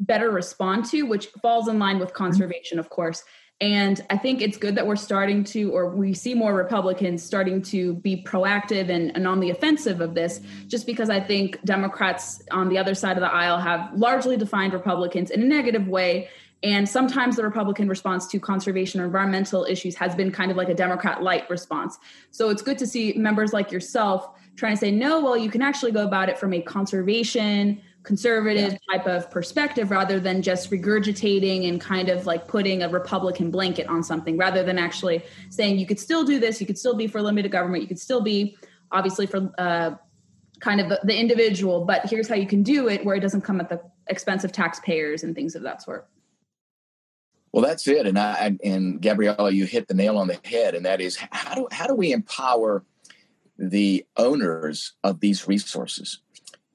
better 0.00 0.30
respond 0.30 0.86
to, 0.86 1.02
which 1.02 1.26
falls 1.40 1.68
in 1.68 1.78
line 1.78 2.00
with 2.00 2.08
mm-hmm. 2.08 2.24
conservation, 2.24 2.80
of 2.80 2.90
course. 2.90 3.22
And 3.60 4.04
I 4.10 4.18
think 4.18 4.42
it's 4.42 4.58
good 4.58 4.74
that 4.74 4.86
we're 4.86 4.96
starting 4.96 5.42
to, 5.44 5.72
or 5.72 5.88
we 5.88 6.12
see 6.12 6.34
more 6.34 6.52
Republicans 6.52 7.22
starting 7.22 7.62
to 7.62 7.94
be 7.94 8.22
proactive 8.22 8.90
and, 8.90 9.16
and, 9.16 9.26
on 9.26 9.40
the 9.40 9.48
offensive 9.48 10.02
of 10.02 10.14
this, 10.14 10.40
just 10.66 10.84
because 10.84 11.08
I 11.08 11.20
think 11.20 11.62
Democrats 11.64 12.42
on 12.50 12.68
the 12.68 12.76
other 12.76 12.94
side 12.94 13.16
of 13.16 13.22
the 13.22 13.32
aisle 13.32 13.58
have 13.58 13.94
largely 13.94 14.36
defined 14.36 14.74
Republicans 14.74 15.30
in 15.30 15.40
a 15.40 15.46
negative 15.46 15.88
way. 15.88 16.28
And 16.62 16.86
sometimes 16.86 17.36
the 17.36 17.44
Republican 17.44 17.88
response 17.88 18.26
to 18.28 18.38
conservation 18.38 19.00
or 19.00 19.04
environmental 19.04 19.64
issues 19.64 19.94
has 19.96 20.14
been 20.14 20.30
kind 20.30 20.50
of 20.50 20.58
like 20.58 20.68
a 20.68 20.74
Democrat 20.74 21.22
light 21.22 21.48
response. 21.48 21.96
So 22.32 22.50
it's 22.50 22.60
good 22.60 22.76
to 22.78 22.86
see 22.86 23.14
members 23.14 23.54
like 23.54 23.72
yourself 23.72 24.28
trying 24.56 24.72
to 24.72 24.78
say, 24.78 24.90
no, 24.90 25.20
well, 25.20 25.36
you 25.36 25.50
can 25.50 25.62
actually 25.62 25.92
go 25.92 26.04
about 26.04 26.28
it 26.28 26.38
from 26.38 26.52
a 26.52 26.60
conservation, 26.60 27.80
conservative 28.02 28.72
yeah. 28.72 28.96
type 28.96 29.06
of 29.06 29.30
perspective 29.30 29.90
rather 29.90 30.18
than 30.18 30.40
just 30.40 30.70
regurgitating 30.70 31.68
and 31.68 31.80
kind 31.80 32.08
of 32.08 32.26
like 32.26 32.48
putting 32.48 32.82
a 32.82 32.88
Republican 32.88 33.50
blanket 33.50 33.86
on 33.88 34.02
something, 34.02 34.36
rather 34.36 34.62
than 34.62 34.78
actually 34.78 35.22
saying 35.50 35.78
you 35.78 35.86
could 35.86 36.00
still 36.00 36.24
do 36.24 36.38
this, 36.38 36.60
you 36.60 36.66
could 36.66 36.78
still 36.78 36.94
be 36.94 37.06
for 37.06 37.20
limited 37.20 37.52
government, 37.52 37.82
you 37.82 37.88
could 37.88 37.98
still 37.98 38.20
be 38.22 38.56
obviously 38.92 39.26
for 39.26 39.52
uh, 39.58 39.90
kind 40.60 40.80
of 40.80 40.88
the, 40.88 41.00
the 41.04 41.16
individual, 41.18 41.84
but 41.84 42.08
here's 42.08 42.28
how 42.28 42.34
you 42.34 42.46
can 42.46 42.62
do 42.62 42.88
it 42.88 43.04
where 43.04 43.16
it 43.16 43.20
doesn't 43.20 43.42
come 43.42 43.60
at 43.60 43.68
the 43.68 43.80
expense 44.06 44.44
of 44.44 44.52
taxpayers 44.52 45.22
and 45.22 45.34
things 45.34 45.54
of 45.54 45.62
that 45.62 45.82
sort. 45.82 46.08
Well, 47.52 47.64
that's 47.64 47.88
it, 47.88 48.06
and 48.06 48.18
I 48.18 48.56
and 48.62 49.00
Gabriella, 49.00 49.50
you 49.50 49.64
hit 49.64 49.88
the 49.88 49.94
nail 49.94 50.18
on 50.18 50.28
the 50.28 50.38
head, 50.44 50.74
and 50.74 50.84
that 50.84 51.00
is 51.00 51.16
how 51.16 51.54
do 51.54 51.68
how 51.72 51.86
do 51.86 51.94
we 51.94 52.12
empower 52.12 52.84
the 53.58 54.04
owners 54.16 54.92
of 55.02 55.20
these 55.20 55.48
resources. 55.48 56.20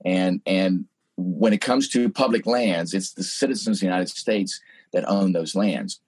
And, 0.04 0.42
and 0.46 0.86
when 1.18 1.54
it 1.54 1.62
comes 1.62 1.90
to 1.90 2.10
public 2.10 2.46
lands, 2.46 2.94
it's 2.94 3.14
the 3.14 3.24
citizens 3.24 3.78
of 3.78 3.82
the 3.82 3.86
United 3.86 4.10
States 4.10 4.60
that 4.94 5.08
own 5.08 5.32
those 5.32 5.56
lands. 5.56 6.00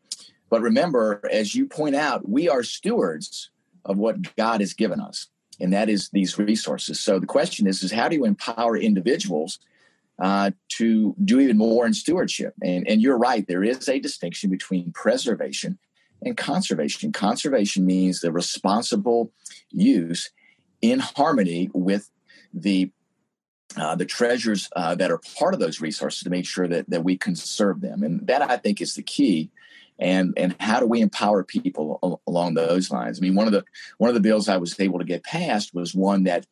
But 0.49 0.61
remember, 0.61 1.21
as 1.31 1.55
you 1.55 1.67
point 1.67 1.95
out, 1.95 2.27
we 2.29 2.49
are 2.49 2.63
stewards 2.63 3.49
of 3.85 3.97
what 3.97 4.35
God 4.35 4.61
has 4.61 4.73
given 4.73 4.99
us, 4.99 5.27
and 5.59 5.73
that 5.73 5.89
is 5.89 6.09
these 6.09 6.37
resources. 6.37 6.99
So 6.99 7.19
the 7.19 7.25
question 7.25 7.67
is, 7.67 7.83
is 7.83 7.91
how 7.91 8.07
do 8.07 8.15
you 8.15 8.25
empower 8.25 8.77
individuals 8.77 9.59
uh, 10.21 10.51
to 10.69 11.15
do 11.23 11.39
even 11.39 11.57
more 11.57 11.85
in 11.85 11.93
stewardship? 11.93 12.53
And, 12.61 12.87
and 12.87 13.01
you're 13.01 13.17
right, 13.17 13.47
there 13.47 13.63
is 13.63 13.89
a 13.89 13.99
distinction 13.99 14.49
between 14.49 14.91
preservation 14.91 15.79
and 16.21 16.37
conservation. 16.37 17.11
Conservation 17.11 17.85
means 17.85 18.21
the 18.21 18.31
responsible 18.31 19.31
use 19.71 20.31
in 20.83 20.99
harmony 20.99 21.71
with 21.73 22.11
the 22.53 22.91
uh, 23.75 23.95
the 23.95 24.05
treasures 24.05 24.69
uh, 24.75 24.93
that 24.93 25.09
are 25.09 25.19
part 25.39 25.55
of 25.55 25.59
those 25.59 25.81
resources 25.81 26.21
to 26.21 26.29
make 26.29 26.45
sure 26.45 26.67
that, 26.67 26.87
that 26.91 27.03
we 27.03 27.17
conserve 27.17 27.81
them. 27.81 28.03
And 28.03 28.27
that 28.27 28.43
I 28.43 28.57
think 28.57 28.81
is 28.81 28.93
the 28.93 29.01
key. 29.01 29.49
And, 29.97 30.33
and 30.37 30.55
how 30.59 30.79
do 30.79 30.85
we 30.85 31.01
empower 31.01 31.43
people 31.43 31.97
al- 32.03 32.21
along 32.27 32.53
those 32.53 32.91
lines? 32.91 33.17
I 33.17 33.21
mean, 33.21 33.33
one 33.33 33.47
of 33.47 33.53
the 33.53 33.63
one 33.97 34.09
of 34.09 34.13
the 34.13 34.19
bills 34.19 34.47
I 34.47 34.57
was 34.57 34.79
able 34.79 34.99
to 34.99 35.05
get 35.05 35.23
passed 35.23 35.73
was 35.73 35.95
one 35.95 36.25
that 36.25 36.45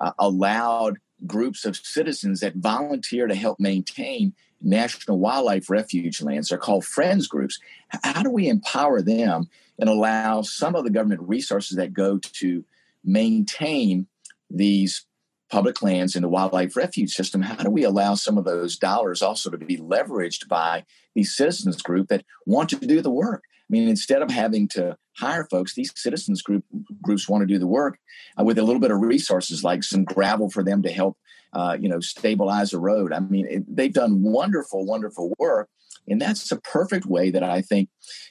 uh, 0.00 0.12
allowed 0.18 0.98
groups 1.26 1.64
of 1.64 1.76
citizens 1.76 2.40
that 2.40 2.56
volunteer 2.56 3.26
to 3.26 3.34
help 3.34 3.58
maintain 3.58 4.34
national 4.60 5.18
wildlife 5.18 5.70
refuge 5.70 6.20
lands. 6.20 6.48
They're 6.48 6.58
called 6.58 6.84
friends 6.84 7.26
groups. 7.26 7.58
How 8.02 8.22
do 8.22 8.30
we 8.30 8.48
empower 8.48 9.00
them 9.00 9.48
and 9.78 9.88
allow 9.88 10.42
some 10.42 10.74
of 10.74 10.84
the 10.84 10.90
government 10.90 11.22
resources 11.22 11.78
that 11.78 11.94
go 11.94 12.18
to 12.18 12.64
maintain 13.04 14.06
these 14.48 15.06
public 15.50 15.82
lands 15.82 16.14
in 16.14 16.22
the 16.22 16.28
wildlife 16.28 16.76
refuge 16.76 17.12
system, 17.12 17.42
how 17.42 17.62
do 17.62 17.70
we 17.70 17.82
allow 17.82 18.14
some 18.14 18.38
of 18.38 18.44
those 18.44 18.76
dollars 18.76 19.20
also 19.20 19.50
to 19.50 19.58
be 19.58 19.76
leveraged 19.76 20.48
by 20.48 20.84
these 21.14 21.34
citizens 21.34 21.82
group 21.82 22.08
that 22.08 22.24
want 22.46 22.68
to 22.70 22.76
do 22.76 23.00
the 23.02 23.10
work? 23.10 23.42
I 23.46 23.70
mean, 23.70 23.88
instead 23.88 24.22
of 24.22 24.30
having 24.30 24.66
to 24.68 24.96
hire 25.16 25.46
folks, 25.50 25.74
these 25.74 25.92
citizens 25.94 26.42
group 26.42 26.64
groups 27.02 27.28
want 27.28 27.42
to 27.42 27.46
do 27.46 27.58
the 27.58 27.66
work 27.66 27.98
uh, 28.38 28.44
with 28.44 28.58
a 28.58 28.62
little 28.62 28.80
bit 28.80 28.90
of 28.90 29.00
resources, 29.00 29.62
like 29.62 29.84
some 29.84 30.04
gravel 30.04 30.50
for 30.50 30.64
them 30.64 30.82
to 30.82 30.90
help, 30.90 31.16
uh, 31.52 31.76
you 31.78 31.88
know, 31.88 32.00
stabilize 32.00 32.72
a 32.72 32.80
road. 32.80 33.12
I 33.12 33.20
mean, 33.20 33.46
it, 33.48 33.76
they've 33.76 33.92
done 33.92 34.22
wonderful, 34.22 34.84
wonderful 34.84 35.34
work, 35.38 35.68
and 36.08 36.20
that's 36.20 36.50
a 36.50 36.60
perfect 36.60 37.06
way 37.06 37.30
that 37.30 37.44
I 37.44 37.60
think 37.60 37.90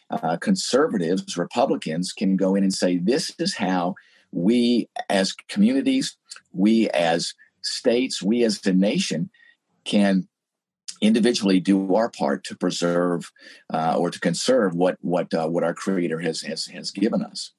uh, 0.09 0.37
conservatives, 0.37 1.37
Republicans, 1.37 2.11
can 2.11 2.35
go 2.35 2.55
in 2.55 2.63
and 2.63 2.73
say, 2.73 2.97
"This 2.97 3.31
is 3.39 3.55
how 3.55 3.95
we 4.31 4.89
as 5.09 5.33
communities, 5.47 6.17
we 6.53 6.89
as 6.89 7.33
states, 7.61 8.21
we 8.21 8.43
as 8.43 8.65
a 8.65 8.73
nation 8.73 9.29
can 9.83 10.27
individually 11.01 11.59
do 11.59 11.95
our 11.95 12.09
part 12.09 12.43
to 12.43 12.55
preserve 12.55 13.31
uh, 13.73 13.95
or 13.97 14.09
to 14.09 14.19
conserve 14.19 14.75
what 14.75 14.97
what 15.01 15.33
uh, 15.33 15.47
what 15.47 15.63
our 15.63 15.73
creator 15.73 16.19
has 16.19 16.41
has 16.41 16.65
has 16.65 16.91
given 16.91 17.23
us 17.23 17.53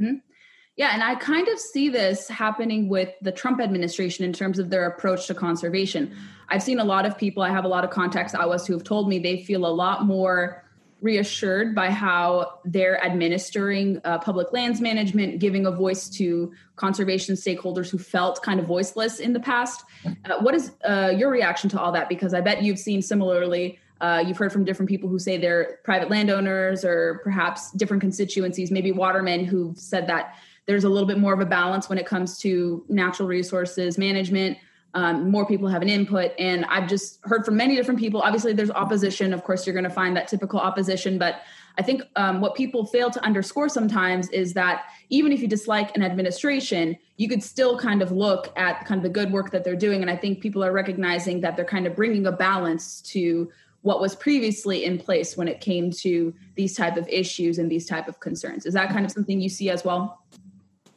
mm-hmm. 0.00 0.14
yeah 0.76 0.90
and 0.94 1.02
i 1.02 1.14
kind 1.14 1.46
of 1.48 1.58
see 1.58 1.88
this 1.88 2.28
happening 2.28 2.88
with 2.88 3.10
the 3.20 3.32
trump 3.32 3.60
administration 3.60 4.24
in 4.24 4.32
terms 4.32 4.58
of 4.58 4.70
their 4.70 4.86
approach 4.86 5.26
to 5.26 5.34
conservation 5.34 6.16
i've 6.48 6.62
seen 6.62 6.78
a 6.78 6.84
lot 6.84 7.04
of 7.04 7.18
people 7.18 7.42
i 7.42 7.50
have 7.50 7.64
a 7.64 7.68
lot 7.68 7.84
of 7.84 7.90
contacts 7.90 8.34
i 8.34 8.46
was 8.46 8.66
who 8.66 8.72
have 8.72 8.84
told 8.84 9.08
me 9.08 9.18
they 9.18 9.42
feel 9.42 9.66
a 9.66 9.68
lot 9.68 10.06
more 10.06 10.64
reassured 11.00 11.74
by 11.74 11.90
how 11.90 12.60
they're 12.64 13.02
administering 13.04 14.00
uh, 14.04 14.18
public 14.18 14.52
lands 14.52 14.80
management, 14.80 15.38
giving 15.38 15.66
a 15.66 15.70
voice 15.70 16.08
to 16.08 16.52
conservation 16.76 17.34
stakeholders 17.34 17.90
who 17.90 17.98
felt 17.98 18.42
kind 18.42 18.60
of 18.60 18.66
voiceless 18.66 19.18
in 19.18 19.32
the 19.32 19.40
past. 19.40 19.84
Uh, 20.06 20.38
what 20.40 20.54
is 20.54 20.72
uh, 20.84 21.12
your 21.16 21.30
reaction 21.30 21.70
to 21.70 21.80
all 21.80 21.92
that? 21.92 22.08
Because 22.08 22.34
I 22.34 22.40
bet 22.40 22.62
you've 22.62 22.78
seen 22.78 23.02
similarly. 23.02 23.78
Uh, 24.00 24.22
you've 24.26 24.38
heard 24.38 24.52
from 24.52 24.64
different 24.64 24.88
people 24.88 25.08
who 25.08 25.18
say 25.18 25.36
they're 25.36 25.78
private 25.84 26.10
landowners 26.10 26.84
or 26.84 27.20
perhaps 27.22 27.70
different 27.72 28.00
constituencies, 28.00 28.70
maybe 28.70 28.92
watermen 28.92 29.44
who've 29.44 29.78
said 29.78 30.06
that 30.06 30.34
there's 30.66 30.84
a 30.84 30.88
little 30.88 31.08
bit 31.08 31.18
more 31.18 31.34
of 31.34 31.40
a 31.40 31.46
balance 31.46 31.88
when 31.88 31.98
it 31.98 32.06
comes 32.06 32.38
to 32.38 32.84
natural 32.88 33.28
resources 33.28 33.98
management 33.98 34.56
um, 34.94 35.30
more 35.30 35.46
people 35.46 35.68
have 35.68 35.82
an 35.82 35.88
input 35.88 36.32
and 36.38 36.64
i've 36.66 36.88
just 36.88 37.20
heard 37.24 37.44
from 37.44 37.56
many 37.56 37.76
different 37.76 37.98
people 38.00 38.20
obviously 38.22 38.52
there's 38.52 38.70
opposition 38.70 39.32
of 39.32 39.44
course 39.44 39.66
you're 39.66 39.74
going 39.74 39.84
to 39.84 39.90
find 39.90 40.16
that 40.16 40.28
typical 40.28 40.58
opposition 40.58 41.18
but 41.18 41.42
I 41.78 41.82
think 41.82 42.02
um, 42.16 42.40
what 42.40 42.54
people 42.54 42.84
fail 42.84 43.10
to 43.10 43.24
underscore 43.24 43.68
sometimes 43.68 44.28
is 44.30 44.52
that 44.54 44.84
even 45.08 45.32
if 45.32 45.40
you 45.40 45.48
dislike 45.48 45.96
an 45.96 46.02
administration, 46.02 46.96
you 47.16 47.28
could 47.28 47.42
still 47.42 47.78
kind 47.78 48.02
of 48.02 48.12
look 48.12 48.52
at 48.56 48.84
kind 48.84 48.98
of 48.98 49.02
the 49.02 49.08
good 49.08 49.32
work 49.32 49.50
that 49.52 49.64
they're 49.64 49.76
doing. 49.76 50.02
And 50.02 50.10
I 50.10 50.16
think 50.16 50.40
people 50.40 50.64
are 50.64 50.72
recognizing 50.72 51.40
that 51.40 51.56
they're 51.56 51.64
kind 51.64 51.86
of 51.86 51.96
bringing 51.96 52.26
a 52.26 52.32
balance 52.32 53.00
to 53.12 53.50
what 53.82 54.00
was 54.00 54.14
previously 54.14 54.84
in 54.84 54.98
place 54.98 55.38
when 55.38 55.48
it 55.48 55.60
came 55.60 55.90
to 55.90 56.34
these 56.54 56.76
type 56.76 56.98
of 56.98 57.08
issues 57.08 57.58
and 57.58 57.70
these 57.70 57.86
type 57.86 58.08
of 58.08 58.20
concerns. 58.20 58.66
Is 58.66 58.74
that 58.74 58.90
kind 58.90 59.06
of 59.06 59.10
something 59.10 59.40
you 59.40 59.48
see 59.48 59.70
as 59.70 59.84
well? 59.84 60.22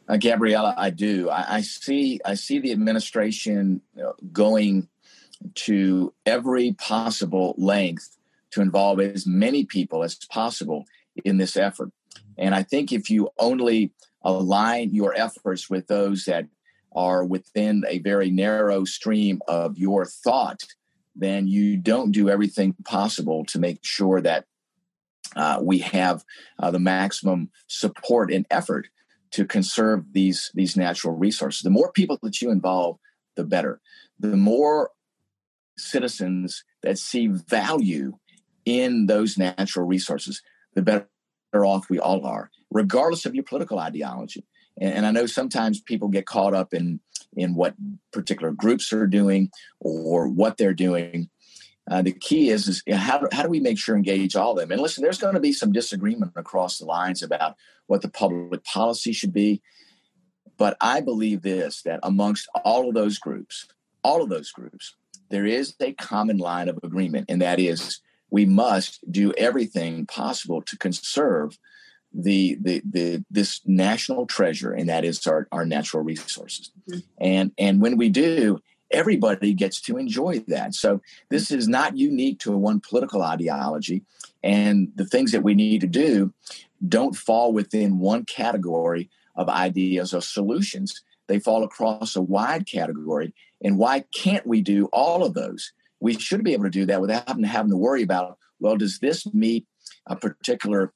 Uh, 0.07 0.17
Gabriella, 0.17 0.75
I 0.77 0.89
do. 0.89 1.29
I, 1.29 1.55
I, 1.57 1.61
see. 1.61 2.19
I 2.25 2.33
see 2.33 2.59
the 2.59 2.71
administration 2.71 3.81
going 4.31 4.89
to 5.55 6.13
every 6.25 6.73
possible 6.73 7.55
length 7.57 8.17
to 8.51 8.61
involve 8.61 8.99
as 8.99 9.25
many 9.25 9.65
people 9.65 10.03
as 10.03 10.15
possible 10.29 10.85
in 11.23 11.37
this 11.37 11.57
effort. 11.57 11.91
And 12.37 12.53
I 12.53 12.63
think 12.63 12.91
if 12.91 13.09
you 13.09 13.29
only 13.39 13.91
align 14.23 14.93
your 14.93 15.13
efforts 15.15 15.69
with 15.69 15.87
those 15.87 16.25
that 16.25 16.47
are 16.95 17.25
within 17.25 17.83
a 17.87 17.99
very 17.99 18.29
narrow 18.29 18.85
stream 18.85 19.41
of 19.47 19.77
your 19.77 20.05
thought, 20.05 20.61
then 21.15 21.47
you 21.47 21.77
don't 21.77 22.11
do 22.11 22.29
everything 22.29 22.75
possible 22.85 23.45
to 23.45 23.59
make 23.59 23.79
sure 23.83 24.21
that 24.21 24.45
uh, 25.35 25.59
we 25.61 25.79
have 25.79 26.23
uh, 26.59 26.71
the 26.71 26.79
maximum 26.79 27.49
support 27.67 28.31
and 28.31 28.45
effort 28.51 28.87
to 29.33 29.45
conserve 29.45 30.05
these 30.13 30.51
these 30.53 30.77
natural 30.77 31.15
resources. 31.15 31.61
The 31.61 31.69
more 31.69 31.91
people 31.91 32.17
that 32.23 32.41
you 32.41 32.51
involve, 32.51 32.97
the 33.35 33.43
better. 33.43 33.81
The 34.19 34.37
more 34.37 34.91
citizens 35.77 36.63
that 36.83 36.97
see 36.97 37.27
value 37.27 38.13
in 38.65 39.07
those 39.07 39.37
natural 39.37 39.85
resources, 39.85 40.41
the 40.75 40.81
better 40.81 41.07
off 41.53 41.89
we 41.89 41.99
all 41.99 42.25
are, 42.25 42.49
regardless 42.71 43.25
of 43.25 43.35
your 43.35 43.43
political 43.43 43.79
ideology. 43.79 44.45
And, 44.79 44.93
and 44.93 45.05
I 45.05 45.11
know 45.11 45.25
sometimes 45.25 45.81
people 45.81 46.07
get 46.07 46.25
caught 46.25 46.53
up 46.53 46.73
in 46.73 46.99
in 47.35 47.55
what 47.55 47.73
particular 48.11 48.51
groups 48.51 48.93
are 48.93 49.07
doing 49.07 49.49
or 49.79 50.27
what 50.27 50.57
they're 50.57 50.73
doing. 50.73 51.29
Uh, 51.89 52.01
the 52.01 52.13
key 52.13 52.49
is, 52.49 52.67
is 52.67 52.83
how, 52.95 53.17
do, 53.17 53.27
how 53.31 53.43
do 53.43 53.49
we 53.49 53.59
make 53.59 53.77
sure 53.77 53.95
engage 53.95 54.35
all 54.35 54.51
of 54.51 54.57
them? 54.57 54.71
And 54.71 54.81
listen, 54.81 55.03
there's 55.03 55.17
going 55.17 55.33
to 55.33 55.39
be 55.39 55.51
some 55.51 55.71
disagreement 55.71 56.31
across 56.35 56.77
the 56.77 56.85
lines 56.85 57.21
about 57.21 57.55
what 57.87 58.01
the 58.01 58.09
public 58.09 58.63
policy 58.63 59.11
should 59.11 59.33
be. 59.33 59.61
But 60.57 60.77
I 60.79 61.01
believe 61.01 61.41
this 61.41 61.81
that 61.81 61.99
amongst 62.03 62.47
all 62.63 62.87
of 62.87 62.93
those 62.93 63.17
groups, 63.17 63.67
all 64.03 64.21
of 64.21 64.29
those 64.29 64.51
groups, 64.51 64.95
there 65.29 65.45
is 65.45 65.73
a 65.81 65.93
common 65.93 66.37
line 66.37 66.69
of 66.69 66.79
agreement, 66.83 67.25
and 67.27 67.41
that 67.41 67.59
is 67.59 67.99
we 68.29 68.45
must 68.45 68.99
do 69.11 69.33
everything 69.33 70.05
possible 70.05 70.61
to 70.61 70.77
conserve 70.77 71.57
the 72.13 72.57
the 72.61 72.81
the 72.89 73.25
this 73.31 73.61
national 73.65 74.27
treasure, 74.27 74.71
and 74.71 74.87
that 74.89 75.03
is 75.03 75.25
our, 75.25 75.47
our 75.51 75.65
natural 75.65 76.03
resources. 76.03 76.71
Mm-hmm. 76.87 76.99
And 77.19 77.51
and 77.57 77.81
when 77.81 77.97
we 77.97 78.09
do, 78.09 78.59
everybody 78.93 79.53
gets 79.53 79.81
to 79.81 79.97
enjoy 79.97 80.39
that. 80.47 80.75
So 80.75 81.01
this 81.29 81.51
is 81.51 81.67
not 81.67 81.97
unique 81.97 82.39
to 82.39 82.51
one 82.51 82.79
political 82.79 83.21
ideology. 83.21 84.03
And 84.43 84.91
the 84.95 85.05
things 85.05 85.31
that 85.31 85.43
we 85.43 85.55
need 85.55 85.81
to 85.81 85.87
do 85.87 86.33
don't 86.87 87.15
fall 87.15 87.51
within 87.51 87.99
one 87.99 88.25
category 88.25 89.09
of 89.35 89.49
ideas 89.49 90.13
or 90.13 90.21
solutions. 90.21 91.01
They 91.27 91.39
fall 91.39 91.63
across 91.63 92.15
a 92.15 92.21
wide 92.21 92.67
category. 92.67 93.33
And 93.63 93.77
why 93.77 94.05
can't 94.13 94.45
we 94.45 94.61
do 94.61 94.85
all 94.93 95.23
of 95.23 95.33
those? 95.33 95.71
We 95.99 96.19
should 96.19 96.43
be 96.43 96.53
able 96.53 96.65
to 96.65 96.69
do 96.69 96.85
that 96.85 97.01
without 97.01 97.27
having 97.27 97.71
to, 97.71 97.77
worry 97.77 98.03
about, 98.03 98.37
well, 98.59 98.77
does 98.77 98.99
this 98.99 99.25
meet 99.33 99.65
a 100.05 100.15
particular 100.15 100.93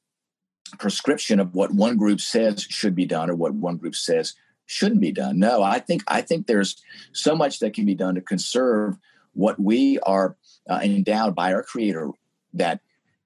prescription 0.79 1.39
of 1.39 1.55
what 1.55 1.73
one 1.73 1.95
group 1.95 2.19
says 2.19 2.63
should 2.63 2.93
be 2.93 3.05
done 3.05 3.29
or 3.29 3.35
what 3.35 3.53
one 3.53 3.77
group 3.77 3.95
says 3.95 4.33
shouldn't 4.67 5.01
be 5.01 5.11
done. 5.11 5.39
No, 5.39 5.63
I 5.63 5.79
think 5.79 6.03
I 6.07 6.21
think 6.21 6.45
there's 6.45 6.83
so 7.13 7.35
much 7.35 7.59
that 7.59 7.73
can 7.73 7.85
be 7.85 7.95
done 7.95 8.15
to 8.15 8.21
conserve 8.21 8.97
what 9.33 9.59
we 9.59 9.97
are 9.99 10.35
uh, 10.69 10.79
endowed 10.83 11.33
by 11.33 11.53
our 11.53 11.63
Creator 11.63 12.11
that 12.53 12.81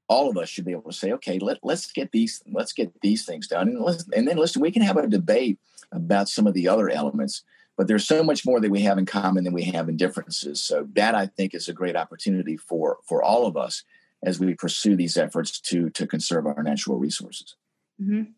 all 0.07 0.29
of 0.29 0.37
us 0.37 0.49
should 0.49 0.65
be 0.65 0.71
able 0.71 0.91
to 0.91 0.97
say, 0.97 1.13
okay, 1.13 1.39
let, 1.39 1.57
let's 1.63 1.91
get 1.91 2.11
these 2.11 2.43
let's 2.51 2.73
get 2.73 3.01
these 3.01 3.25
things 3.25 3.47
done, 3.47 3.69
and 3.69 3.81
let's, 3.81 4.05
and 4.15 4.27
then 4.27 4.37
listen, 4.37 4.61
we 4.61 4.71
can 4.71 4.81
have 4.81 4.97
a 4.97 5.07
debate 5.07 5.59
about 5.91 6.29
some 6.29 6.47
of 6.47 6.53
the 6.53 6.67
other 6.67 6.89
elements. 6.89 7.43
But 7.77 7.87
there's 7.87 8.05
so 8.05 8.23
much 8.23 8.45
more 8.45 8.59
that 8.59 8.69
we 8.69 8.81
have 8.81 8.97
in 8.97 9.05
common 9.05 9.43
than 9.43 9.53
we 9.53 9.63
have 9.63 9.89
in 9.89 9.97
differences. 9.97 10.61
So 10.61 10.87
that 10.93 11.15
I 11.15 11.25
think 11.25 11.55
is 11.55 11.67
a 11.67 11.73
great 11.73 11.95
opportunity 11.95 12.55
for 12.55 12.97
for 13.03 13.23
all 13.23 13.47
of 13.47 13.57
us 13.57 13.83
as 14.23 14.39
we 14.39 14.53
pursue 14.53 14.95
these 14.95 15.17
efforts 15.17 15.59
to 15.61 15.89
to 15.91 16.05
conserve 16.05 16.45
our 16.45 16.61
natural 16.61 16.99
resources. 16.99 17.55
Mm-hmm. 17.99 18.31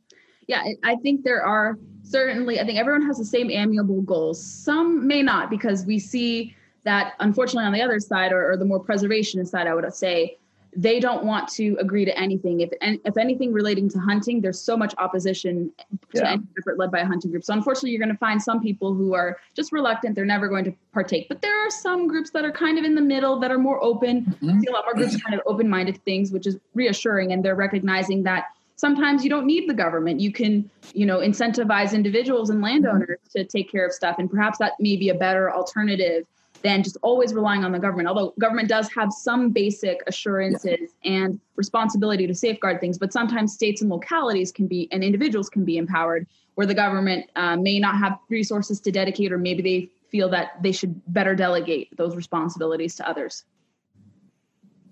Yeah, 0.47 0.63
I 0.83 0.95
think 0.97 1.23
there 1.23 1.43
are 1.43 1.77
certainly. 2.03 2.59
I 2.59 2.65
think 2.65 2.79
everyone 2.79 3.03
has 3.03 3.17
the 3.17 3.25
same 3.25 3.49
amiable 3.49 4.01
goals. 4.01 4.43
Some 4.43 5.07
may 5.07 5.21
not, 5.21 5.49
because 5.49 5.85
we 5.85 5.99
see 5.99 6.55
that 6.83 7.13
unfortunately 7.19 7.65
on 7.65 7.73
the 7.73 7.81
other 7.81 7.99
side, 7.99 8.31
or, 8.31 8.51
or 8.51 8.57
the 8.57 8.65
more 8.65 8.83
preservationist 8.83 9.47
side, 9.47 9.67
I 9.67 9.73
would 9.73 9.93
say, 9.93 10.37
they 10.75 10.99
don't 10.99 11.23
want 11.23 11.47
to 11.49 11.77
agree 11.79 12.05
to 12.05 12.17
anything. 12.17 12.61
If 12.61 12.71
if 12.81 13.17
anything 13.17 13.53
relating 13.53 13.89
to 13.89 13.99
hunting, 13.99 14.41
there's 14.41 14.59
so 14.59 14.75
much 14.75 14.93
opposition 14.97 15.71
to 16.15 16.21
yeah. 16.21 16.31
any 16.33 16.43
effort 16.59 16.77
led 16.77 16.91
by 16.91 16.99
a 16.99 17.05
hunting 17.05 17.31
group. 17.31 17.43
So 17.43 17.53
unfortunately, 17.53 17.91
you're 17.91 17.99
going 17.99 18.11
to 18.11 18.17
find 18.17 18.41
some 18.41 18.59
people 18.61 18.93
who 18.93 19.13
are 19.13 19.37
just 19.55 19.71
reluctant. 19.71 20.15
They're 20.15 20.25
never 20.25 20.47
going 20.47 20.65
to 20.65 20.73
partake. 20.91 21.27
But 21.29 21.41
there 21.41 21.57
are 21.65 21.69
some 21.69 22.07
groups 22.07 22.31
that 22.31 22.43
are 22.43 22.51
kind 22.51 22.77
of 22.77 22.85
in 22.85 22.95
the 22.95 23.01
middle 23.01 23.39
that 23.39 23.51
are 23.51 23.59
more 23.59 23.83
open. 23.83 24.25
Mm-hmm. 24.25 24.59
see 24.59 24.67
a 24.67 24.71
lot 24.71 24.85
more 24.85 24.95
groups 24.95 25.21
kind 25.21 25.35
of 25.35 25.41
open-minded 25.45 26.03
things, 26.05 26.31
which 26.31 26.47
is 26.47 26.57
reassuring. 26.73 27.31
And 27.31 27.43
they're 27.45 27.55
recognizing 27.55 28.23
that 28.23 28.45
sometimes 28.75 29.23
you 29.23 29.29
don't 29.29 29.45
need 29.45 29.69
the 29.69 29.73
government. 29.73 30.19
You 30.19 30.31
can, 30.31 30.69
you 30.93 31.05
know, 31.05 31.19
incentivize 31.19 31.93
individuals 31.93 32.49
and 32.49 32.61
landowners 32.61 33.19
to 33.35 33.43
take 33.43 33.71
care 33.71 33.85
of 33.85 33.93
stuff. 33.93 34.17
And 34.19 34.29
perhaps 34.29 34.57
that 34.59 34.73
may 34.79 34.95
be 34.97 35.09
a 35.09 35.15
better 35.15 35.53
alternative 35.53 36.25
than 36.63 36.81
just 36.81 36.97
always 37.01 37.33
relying 37.33 37.63
on 37.63 37.71
the 37.71 37.79
government. 37.79 38.07
Although 38.07 38.33
government 38.39 38.69
does 38.69 38.89
have 38.93 39.11
some 39.11 39.51
basic 39.51 40.01
assurances 40.07 40.91
yeah. 41.03 41.13
and 41.13 41.39
responsibility 41.55 42.25
to 42.25 42.33
safeguard 42.33 42.79
things, 42.79 42.97
but 42.97 43.11
sometimes 43.11 43.53
states 43.53 43.81
and 43.81 43.89
localities 43.89 44.51
can 44.51 44.67
be 44.67 44.87
and 44.91 45.03
individuals 45.03 45.49
can 45.49 45.65
be 45.65 45.77
empowered 45.77 46.25
where 46.55 46.67
the 46.67 46.73
government 46.73 47.29
uh, 47.35 47.57
may 47.57 47.79
not 47.79 47.97
have 47.97 48.17
resources 48.29 48.79
to 48.79 48.91
dedicate, 48.91 49.31
or 49.31 49.37
maybe 49.37 49.61
they 49.61 49.89
feel 50.09 50.29
that 50.29 50.61
they 50.61 50.71
should 50.71 51.01
better 51.07 51.35
delegate 51.35 51.89
those 51.97 52.15
responsibilities 52.15 52.95
to 52.95 53.07
others. 53.09 53.43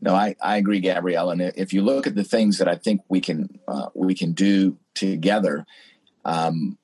No, 0.02 0.16
I, 0.16 0.36
I 0.42 0.58
agree, 0.58 0.80
Gabrielle. 0.80 1.30
And 1.30 1.42
if 1.42 1.74
you 1.74 1.84
look 1.84 2.08
at 2.08 2.16
the 2.16 2.24
things 2.24 2.58
that 2.58 2.68
I 2.68 2.76
think 2.76 3.02
we 3.08 3.22
can 3.22 3.60
uh, 3.68 3.90
we 3.94 4.16
can 4.16 4.34
do 4.34 4.78
together, 4.96 5.66
um, 6.26 6.78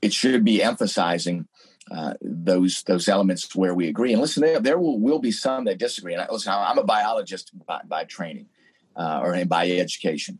it 0.00 0.12
should 0.12 0.44
be 0.44 0.62
emphasizing 0.62 1.48
uh, 1.90 2.14
those 2.22 2.84
those 2.84 3.08
elements 3.08 3.54
where 3.56 3.74
we 3.74 3.88
agree. 3.88 4.12
And 4.12 4.20
listen, 4.20 4.42
there, 4.42 4.60
there 4.60 4.78
will, 4.78 5.00
will 5.00 5.18
be 5.18 5.32
some 5.32 5.64
that 5.64 5.78
disagree. 5.78 6.12
And 6.14 6.22
I, 6.22 6.28
listen, 6.30 6.52
I'm 6.52 6.78
a 6.78 6.84
biologist 6.84 7.50
by, 7.66 7.80
by 7.86 8.04
training 8.04 8.46
uh, 8.94 9.20
or 9.22 9.44
by 9.44 9.68
education, 9.68 10.38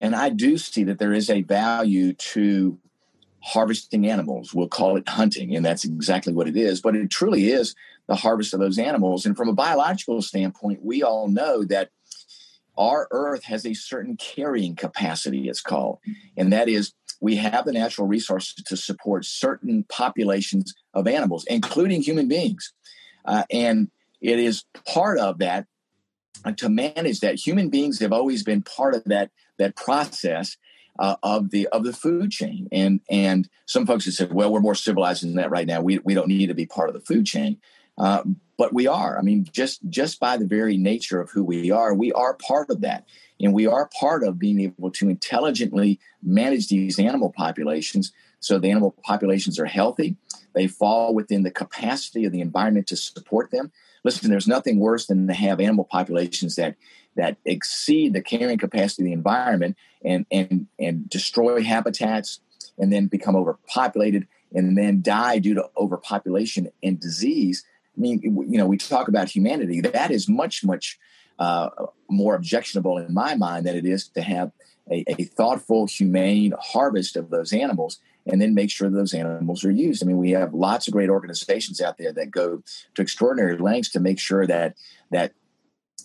and 0.00 0.14
I 0.14 0.28
do 0.28 0.58
see 0.58 0.84
that 0.84 0.98
there 0.98 1.14
is 1.14 1.30
a 1.30 1.40
value 1.40 2.12
to 2.12 2.78
harvesting 3.42 4.06
animals. 4.06 4.52
We'll 4.52 4.68
call 4.68 4.98
it 4.98 5.08
hunting, 5.08 5.56
and 5.56 5.64
that's 5.64 5.84
exactly 5.84 6.34
what 6.34 6.48
it 6.48 6.56
is. 6.56 6.82
But 6.82 6.96
it 6.96 7.10
truly 7.10 7.48
is 7.48 7.74
the 8.12 8.16
harvest 8.16 8.52
of 8.52 8.60
those 8.60 8.78
animals. 8.78 9.24
And 9.24 9.34
from 9.34 9.48
a 9.48 9.54
biological 9.54 10.20
standpoint, 10.20 10.84
we 10.84 11.02
all 11.02 11.28
know 11.28 11.64
that 11.64 11.88
our 12.76 13.08
earth 13.10 13.44
has 13.44 13.64
a 13.64 13.72
certain 13.72 14.18
carrying 14.18 14.76
capacity, 14.76 15.48
it's 15.48 15.62
called, 15.62 15.98
and 16.36 16.52
that 16.52 16.68
is 16.68 16.92
we 17.22 17.36
have 17.36 17.64
the 17.64 17.72
natural 17.72 18.06
resources 18.06 18.52
to 18.66 18.76
support 18.76 19.24
certain 19.24 19.86
populations 19.88 20.74
of 20.92 21.08
animals, 21.08 21.46
including 21.48 22.02
human 22.02 22.28
beings. 22.28 22.74
Uh, 23.24 23.44
and 23.50 23.90
it 24.20 24.38
is 24.38 24.64
part 24.86 25.18
of 25.18 25.38
that 25.38 25.66
uh, 26.44 26.52
to 26.52 26.68
manage 26.68 27.20
that. 27.20 27.36
Human 27.36 27.70
beings 27.70 27.98
have 28.00 28.12
always 28.12 28.42
been 28.42 28.60
part 28.60 28.94
of 28.94 29.04
that 29.04 29.30
that 29.56 29.74
process 29.74 30.58
uh, 30.98 31.16
of 31.22 31.50
the 31.50 31.66
of 31.68 31.84
the 31.84 31.94
food 31.94 32.30
chain. 32.30 32.68
And 32.72 33.00
and 33.08 33.48
some 33.64 33.86
folks 33.86 34.04
have 34.04 34.14
said, 34.14 34.34
well, 34.34 34.52
we're 34.52 34.60
more 34.60 34.74
civilized 34.74 35.22
than 35.22 35.36
that 35.36 35.50
right 35.50 35.66
now. 35.66 35.80
We 35.80 35.98
we 36.00 36.12
don't 36.12 36.28
need 36.28 36.48
to 36.48 36.54
be 36.54 36.66
part 36.66 36.90
of 36.90 36.94
the 36.94 37.00
food 37.00 37.24
chain. 37.24 37.56
Uh, 37.98 38.22
but 38.58 38.72
we 38.72 38.86
are. 38.86 39.18
I 39.18 39.22
mean, 39.22 39.46
just 39.50 39.80
just 39.88 40.20
by 40.20 40.36
the 40.36 40.46
very 40.46 40.76
nature 40.76 41.20
of 41.20 41.30
who 41.30 41.42
we 41.42 41.70
are, 41.70 41.94
we 41.94 42.12
are 42.12 42.34
part 42.34 42.70
of 42.70 42.80
that. 42.82 43.06
And 43.40 43.52
we 43.52 43.66
are 43.66 43.90
part 43.98 44.22
of 44.22 44.38
being 44.38 44.60
able 44.60 44.90
to 44.92 45.08
intelligently 45.08 45.98
manage 46.22 46.68
these 46.68 46.98
animal 46.98 47.32
populations 47.36 48.12
so 48.38 48.58
the 48.58 48.70
animal 48.70 48.94
populations 49.02 49.58
are 49.58 49.66
healthy. 49.66 50.16
They 50.54 50.66
fall 50.66 51.14
within 51.14 51.42
the 51.42 51.50
capacity 51.50 52.24
of 52.24 52.32
the 52.32 52.40
environment 52.40 52.86
to 52.88 52.96
support 52.96 53.50
them. 53.50 53.72
Listen, 54.04 54.30
there's 54.30 54.48
nothing 54.48 54.78
worse 54.78 55.06
than 55.06 55.26
to 55.28 55.34
have 55.34 55.60
animal 55.60 55.84
populations 55.84 56.56
that 56.56 56.76
that 57.16 57.36
exceed 57.44 58.12
the 58.12 58.22
carrying 58.22 58.58
capacity 58.58 59.02
of 59.02 59.06
the 59.06 59.12
environment 59.12 59.76
and 60.04 60.26
and 60.30 60.66
and 60.78 61.08
destroy 61.08 61.62
habitats 61.62 62.40
and 62.78 62.92
then 62.92 63.06
become 63.06 63.36
overpopulated 63.36 64.26
and 64.52 64.76
then 64.76 65.02
die 65.02 65.38
due 65.38 65.54
to 65.54 65.70
overpopulation 65.76 66.70
and 66.82 67.00
disease. 67.00 67.64
I 67.96 68.00
mean, 68.00 68.20
you 68.22 68.58
know, 68.58 68.66
we 68.66 68.78
talk 68.78 69.08
about 69.08 69.28
humanity. 69.28 69.80
That 69.80 70.10
is 70.10 70.28
much, 70.28 70.64
much 70.64 70.98
uh, 71.38 71.68
more 72.08 72.34
objectionable 72.34 72.98
in 72.98 73.12
my 73.12 73.34
mind 73.34 73.66
than 73.66 73.76
it 73.76 73.84
is 73.84 74.08
to 74.08 74.22
have 74.22 74.52
a, 74.90 75.04
a, 75.08 75.24
thoughtful, 75.24 75.86
humane 75.86 76.54
harvest 76.58 77.16
of 77.16 77.30
those 77.30 77.52
animals 77.52 78.00
and 78.26 78.40
then 78.40 78.54
make 78.54 78.70
sure 78.70 78.88
those 78.88 79.14
animals 79.14 79.64
are 79.64 79.70
used. 79.70 80.02
I 80.02 80.06
mean, 80.06 80.18
we 80.18 80.30
have 80.32 80.54
lots 80.54 80.86
of 80.86 80.92
great 80.92 81.10
organizations 81.10 81.80
out 81.80 81.98
there 81.98 82.12
that 82.12 82.30
go 82.30 82.62
to 82.94 83.02
extraordinary 83.02 83.56
lengths 83.58 83.90
to 83.90 84.00
make 84.00 84.18
sure 84.18 84.46
that 84.46 84.76
that 85.10 85.32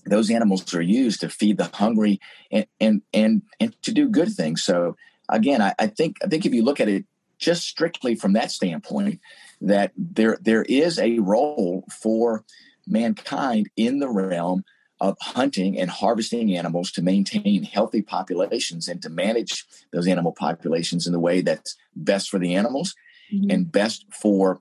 those 0.06 0.32
animals 0.32 0.73
are 0.73 0.82
used 0.82 1.21
to 1.21 1.30
feed 1.30 1.58
the 1.58 1.69
hungry 1.73 2.19
and 2.52 2.65
and 2.80 3.02
and, 3.13 3.41
and 3.60 3.82
to 3.84 3.91
do 3.91 4.10
good 4.10 4.30
things. 4.30 4.63
So 4.63 4.95
again, 5.30 5.62
I, 5.62 5.73
I 5.78 5.88
think 5.88 6.17
I 6.23 6.28
think 6.28 6.45
if 6.45 6.54
you 6.54 6.63
look 6.63 6.80
at 6.80 6.89
it 6.89 7.06
just 7.38 7.67
strictly 7.67 8.15
from 8.15 8.34
that 8.34 8.52
standpoint, 8.52 9.19
that 9.62 9.91
there 9.98 10.38
there 10.41 10.63
is 10.63 11.00
a 11.00 11.20
role 11.20 11.84
for 11.91 12.43
mankind 12.86 13.70
in 13.76 14.00
the 14.00 14.10
realm 14.10 14.63
of 15.00 15.17
hunting 15.22 15.78
and 15.78 15.89
harvesting 15.89 16.56
animals 16.56 16.91
to 16.91 17.02
maintain 17.02 17.63
healthy 17.63 18.02
populations 18.02 18.88
and 18.88 19.02
to 19.02 19.10
manage 19.10 19.65
those 19.93 20.08
animal 20.08 20.32
populations 20.32 21.06
in 21.06 21.13
the 21.13 21.20
way 21.20 21.41
that's 21.41 21.76
best 21.96 22.30
for 22.30 22.39
the 22.39 22.56
animals 22.56 22.96
mm-hmm. 23.32 23.52
and 23.52 23.72
best 23.72 24.06
for 24.12 24.60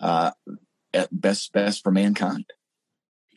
uh, 0.00 0.30
best 1.10 1.52
best 1.52 1.82
for 1.82 1.90
mankind. 1.90 2.44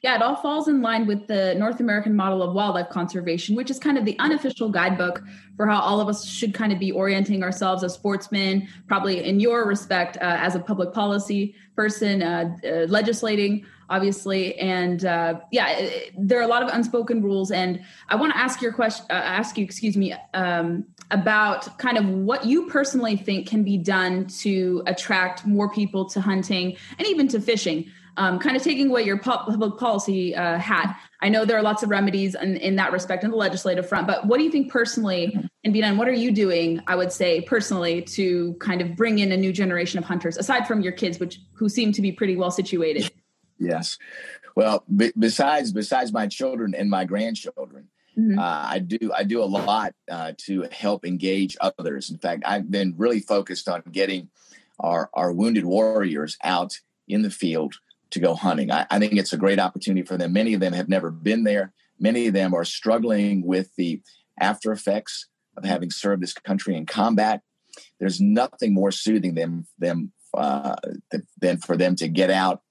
Yeah, 0.04 0.16
it 0.16 0.22
all 0.22 0.36
falls 0.36 0.68
in 0.68 0.82
line 0.82 1.08
with 1.08 1.28
the 1.28 1.56
North 1.56 1.80
American 1.80 2.16
model 2.16 2.44
of 2.44 2.54
wildlife 2.54 2.90
conservation, 2.90 3.56
which 3.56 3.72
is 3.72 3.80
kind 3.80 3.98
of 3.98 4.06
the 4.06 4.18
unofficial 4.20 4.70
guidebook 4.70 5.24
for 5.56 5.66
how 5.66 5.80
all 5.80 6.00
of 6.00 6.08
us 6.08 6.24
should 6.24 6.54
kind 6.54 6.72
of 6.72 6.78
be 6.78 6.92
orienting 6.92 7.42
ourselves 7.42 7.84
as 7.84 7.94
sportsmen, 7.94 8.68
probably 8.88 9.24
in 9.24 9.40
your 9.40 9.66
respect 9.68 10.16
uh, 10.18 10.20
as 10.22 10.54
a 10.54 10.60
public 10.60 10.94
policy 10.94 11.56
person, 11.76 12.22
uh, 12.22 12.56
uh, 12.64 12.70
legislating, 12.88 13.66
obviously. 13.90 14.56
And 14.60 15.04
uh, 15.04 15.40
yeah, 15.52 15.70
it, 15.70 16.14
there 16.16 16.38
are 16.40 16.44
a 16.44 16.48
lot 16.48 16.62
of 16.62 16.70
unspoken 16.70 17.24
rules. 17.24 17.50
And 17.50 17.84
I 18.10 18.16
want 18.18 18.34
to 18.34 18.38
ask 18.38 18.62
your 18.62 18.74
question, 18.74 19.08
uh, 19.10 19.14
ask 19.14 19.58
you, 19.58 19.64
excuse 19.64 19.98
me, 19.98 20.14
um, 20.36 20.86
about 21.10 21.78
kind 21.80 21.98
of 21.98 22.08
what 22.08 22.46
you 22.46 22.68
personally 22.68 23.16
think 23.16 23.48
can 23.48 23.64
be 23.64 23.78
done 23.78 24.28
to 24.28 24.84
attract 24.86 25.46
more 25.46 25.72
people 25.72 26.06
to 26.10 26.22
hunting 26.22 26.78
and 27.00 27.08
even 27.08 27.28
to 27.30 27.40
fishing 27.40 27.90
um, 28.18 28.40
kind 28.40 28.58
of 28.58 28.64
taking 28.64 28.90
away 28.90 29.04
your 29.04 29.18
public 29.18 29.78
policy 29.78 30.36
uh, 30.36 30.58
hat. 30.58 31.00
I 31.22 31.30
know 31.30 31.46
there 31.46 31.58
are 31.58 31.64
lots 31.64 31.84
of 31.84 31.90
remedies 31.90 32.36
in, 32.36 32.58
in 32.58 32.76
that 32.76 32.92
respect 32.92 33.24
in 33.24 33.32
the 33.32 33.38
legislative 33.38 33.88
front, 33.88 34.08
but 34.08 34.26
what 34.28 34.38
do 34.38 34.44
you 34.44 34.52
think 34.52 34.72
personally 34.72 35.50
be 35.64 35.82
done? 35.82 35.98
What 35.98 36.08
are 36.08 36.14
you 36.14 36.32
doing, 36.32 36.82
I 36.88 36.96
would 36.96 37.12
say, 37.12 37.42
personally, 37.42 38.02
to 38.02 38.54
kind 38.56 38.82
of 38.82 38.96
bring 38.96 39.20
in 39.20 39.32
a 39.32 39.38
new 39.38 39.52
generation 39.52 40.00
of 40.00 40.06
hunters, 40.06 40.38
aside 40.38 40.68
from 40.68 40.82
your 40.82 40.94
kids, 40.94 41.20
which 41.20 41.40
who 41.54 41.70
seem 41.70 41.92
to 41.94 42.02
be 42.02 42.12
pretty 42.12 42.36
well 42.36 42.52
situated? 42.52 43.12
Yes. 43.60 43.98
Well, 44.56 44.84
b- 44.96 45.14
besides 45.18 45.72
besides 45.72 46.14
my 46.14 46.28
children 46.28 46.76
and 46.76 46.90
my 46.90 47.06
grandchildren, 47.06 47.90
Mm-hmm. 48.18 48.40
Uh, 48.40 48.64
I 48.68 48.80
do 48.80 49.12
I 49.16 49.24
do 49.24 49.44
a 49.44 49.46
lot 49.46 49.94
uh, 50.10 50.34
to 50.46 50.68
help 50.72 51.06
engage 51.06 51.56
others. 51.62 52.10
In 52.10 52.18
fact, 52.18 52.44
I've 52.48 52.72
been 52.72 52.96
really 52.98 53.20
focused 53.20 53.70
on 53.70 53.84
getting 53.92 54.30
our 54.80 55.10
our 55.14 55.32
wounded 55.32 55.66
warriors 55.66 56.36
out 56.44 56.80
in 57.08 57.22
the 57.22 57.30
field 57.30 57.76
to 58.12 58.20
go 58.20 58.36
hunting. 58.36 58.72
I, 58.72 58.86
I, 58.90 59.00
think 59.00 59.14
it's 59.14 59.34
a 59.34 59.38
great 59.38 59.60
opportunity 59.60 60.06
for 60.06 60.18
them. 60.18 60.34
Many 60.34 60.54
of 60.54 60.60
them 60.60 60.74
have 60.74 60.90
never 60.90 61.12
been 61.12 61.44
there. 61.44 61.74
Many 62.00 62.28
of 62.28 62.34
them 62.34 62.54
are 62.54 62.66
struggling 62.66 63.46
with 63.46 63.74
the 63.76 64.02
after 64.40 64.72
effects 64.72 65.28
of 65.56 65.66
having 65.66 65.90
served 65.90 66.22
this 66.22 66.34
country 66.34 66.76
in 66.76 66.86
combat. 66.86 67.42
There's 68.00 68.22
nothing 68.22 68.74
more 68.74 68.92
soothing 68.92 69.34
them 69.36 69.68
them 69.80 70.12
uh, 70.34 70.76
than 71.40 71.58
for 71.58 71.78
them 71.78 71.96
to 71.96 72.08
get 72.08 72.30
out 72.30 72.62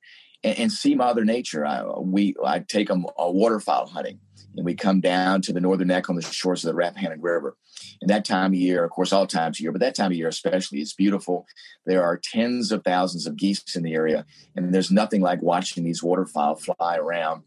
and, 0.47 0.59
and 0.59 0.73
see 0.73 0.95
Mother 0.95 1.25
Nature. 1.25 1.67
I, 1.67 1.83
we 1.99 2.35
I 2.43 2.61
take 2.61 2.89
them 2.89 3.07
a 3.19 3.23
uh, 3.23 3.31
waterfowl 3.31 3.89
hunting, 3.89 4.21
and 4.57 4.65
we 4.65 4.75
come 4.75 5.01
down 5.01 5.43
to 5.43 5.53
the 5.53 5.61
northern 5.61 5.89
neck 5.89 6.09
on 6.09 6.17
the 6.17 6.23
shores 6.23 6.65
of 6.65 6.69
the 6.69 6.79
Rappahannock 6.79 7.19
River. 7.21 7.57
And 8.01 8.09
that 8.11 8.25
time 8.25 8.53
of 8.53 8.59
year, 8.59 8.85
of 8.85 8.91
course, 8.91 9.13
all 9.13 9.27
times 9.27 9.57
of 9.57 9.61
year, 9.61 9.73
but 9.73 9.81
that 9.81 9.95
time 9.95 10.13
of 10.13 10.17
year 10.17 10.29
especially, 10.29 10.81
it's 10.81 10.95
beautiful. 10.95 11.47
There 11.85 12.03
are 12.03 12.21
tens 12.23 12.71
of 12.71 12.85
thousands 12.85 13.27
of 13.27 13.37
geese 13.37 13.75
in 13.75 13.83
the 13.83 13.95
area, 13.95 14.25
and 14.55 14.73
there's 14.73 14.91
nothing 14.91 15.21
like 15.21 15.43
watching 15.43 15.85
these 15.85 16.03
waterfowl 16.03 16.57
fly 16.57 16.97
around. 16.97 17.43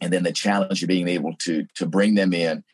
And 0.00 0.12
then 0.12 0.24
the 0.24 0.32
challenge 0.32 0.82
of 0.82 0.88
being 0.88 1.08
able 1.08 1.34
to 1.44 1.66
to 1.76 1.86
bring 1.86 2.16
them 2.16 2.34
in, 2.34 2.64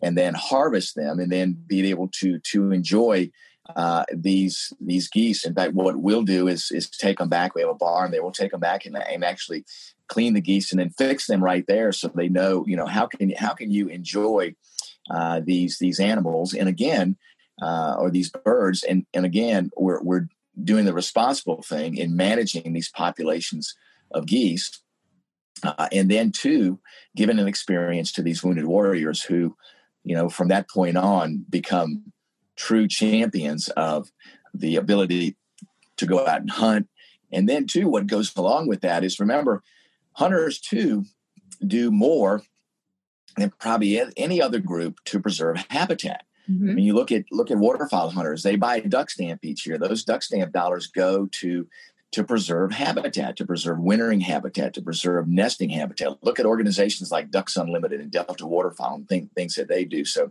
and 0.00 0.16
then 0.16 0.34
harvest 0.34 0.94
them, 0.94 1.18
and 1.18 1.30
then 1.30 1.56
being 1.66 1.84
able 1.86 2.08
to 2.20 2.38
to 2.38 2.70
enjoy 2.70 3.30
uh, 3.76 4.04
these 4.12 4.72
these 4.80 5.08
geese. 5.08 5.44
In 5.44 5.54
fact, 5.54 5.74
what 5.74 5.96
we'll 5.96 6.22
do 6.22 6.48
is 6.48 6.70
is 6.70 6.88
take 6.88 7.18
them 7.18 7.28
back. 7.28 7.54
We 7.54 7.62
have 7.62 7.70
a 7.70 7.74
barn 7.74 8.10
there. 8.10 8.22
We'll 8.22 8.32
take 8.32 8.50
them 8.50 8.60
back 8.60 8.84
and, 8.86 8.96
and 8.96 9.24
actually 9.24 9.64
clean 10.08 10.34
the 10.34 10.40
geese 10.40 10.72
and 10.72 10.80
then 10.80 10.90
fix 10.90 11.26
them 11.26 11.42
right 11.42 11.64
there, 11.66 11.92
so 11.92 12.08
they 12.08 12.28
know 12.28 12.64
you 12.66 12.76
know 12.76 12.86
how 12.86 13.06
can 13.06 13.30
how 13.30 13.54
can 13.54 13.70
you 13.70 13.88
enjoy 13.88 14.54
uh, 15.10 15.40
these 15.44 15.78
these 15.78 16.00
animals. 16.00 16.54
And 16.54 16.68
again, 16.68 17.16
uh, 17.60 17.96
or 17.98 18.10
these 18.10 18.30
birds. 18.30 18.82
And 18.82 19.06
and 19.14 19.24
again, 19.24 19.70
we're 19.76 20.02
we're 20.02 20.28
doing 20.62 20.84
the 20.84 20.92
responsible 20.92 21.62
thing 21.62 21.96
in 21.96 22.16
managing 22.16 22.72
these 22.72 22.90
populations 22.90 23.74
of 24.10 24.26
geese. 24.26 24.82
Uh, 25.62 25.88
and 25.92 26.10
then 26.10 26.32
two, 26.32 26.80
giving 27.16 27.38
an 27.38 27.46
experience 27.46 28.10
to 28.12 28.22
these 28.22 28.42
wounded 28.42 28.64
warriors 28.64 29.22
who, 29.22 29.56
you 30.02 30.14
know, 30.14 30.28
from 30.28 30.48
that 30.48 30.68
point 30.68 30.96
on 30.96 31.44
become 31.48 32.12
true 32.56 32.88
champions 32.88 33.68
of 33.70 34.10
the 34.54 34.76
ability 34.76 35.36
to 35.96 36.06
go 36.06 36.26
out 36.26 36.40
and 36.40 36.50
hunt. 36.50 36.88
And 37.32 37.48
then, 37.48 37.66
too, 37.66 37.88
what 37.88 38.06
goes 38.06 38.34
along 38.36 38.68
with 38.68 38.82
that 38.82 39.04
is 39.04 39.18
remember, 39.18 39.62
hunters 40.12 40.60
too 40.60 41.04
do 41.66 41.90
more 41.90 42.42
than 43.36 43.50
probably 43.58 44.00
any 44.16 44.42
other 44.42 44.58
group 44.58 44.98
to 45.06 45.20
preserve 45.20 45.64
habitat. 45.70 46.24
Mm-hmm. 46.50 46.70
I 46.70 46.72
mean, 46.74 46.84
you 46.84 46.94
look 46.94 47.12
at 47.12 47.24
look 47.30 47.50
at 47.50 47.56
waterfowl 47.56 48.10
hunters; 48.10 48.42
they 48.42 48.56
buy 48.56 48.76
a 48.76 48.88
duck 48.88 49.10
stamp 49.10 49.44
each 49.44 49.66
year. 49.66 49.78
Those 49.78 50.04
duck 50.04 50.22
stamp 50.22 50.52
dollars 50.52 50.88
go 50.88 51.28
to 51.40 51.66
to 52.12 52.22
preserve 52.22 52.72
habitat, 52.72 53.36
to 53.36 53.46
preserve 53.46 53.78
wintering 53.78 54.20
habitat, 54.20 54.74
to 54.74 54.82
preserve 54.82 55.28
nesting 55.28 55.70
habitat. 55.70 56.22
Look 56.22 56.38
at 56.38 56.44
organizations 56.44 57.10
like 57.10 57.30
Ducks 57.30 57.56
Unlimited 57.56 58.00
and 58.00 58.10
Delta 58.10 58.46
Waterfowl 58.46 58.96
and 58.96 59.08
think, 59.08 59.32
things 59.32 59.54
that 59.54 59.68
they 59.68 59.86
do. 59.86 60.04
So, 60.04 60.30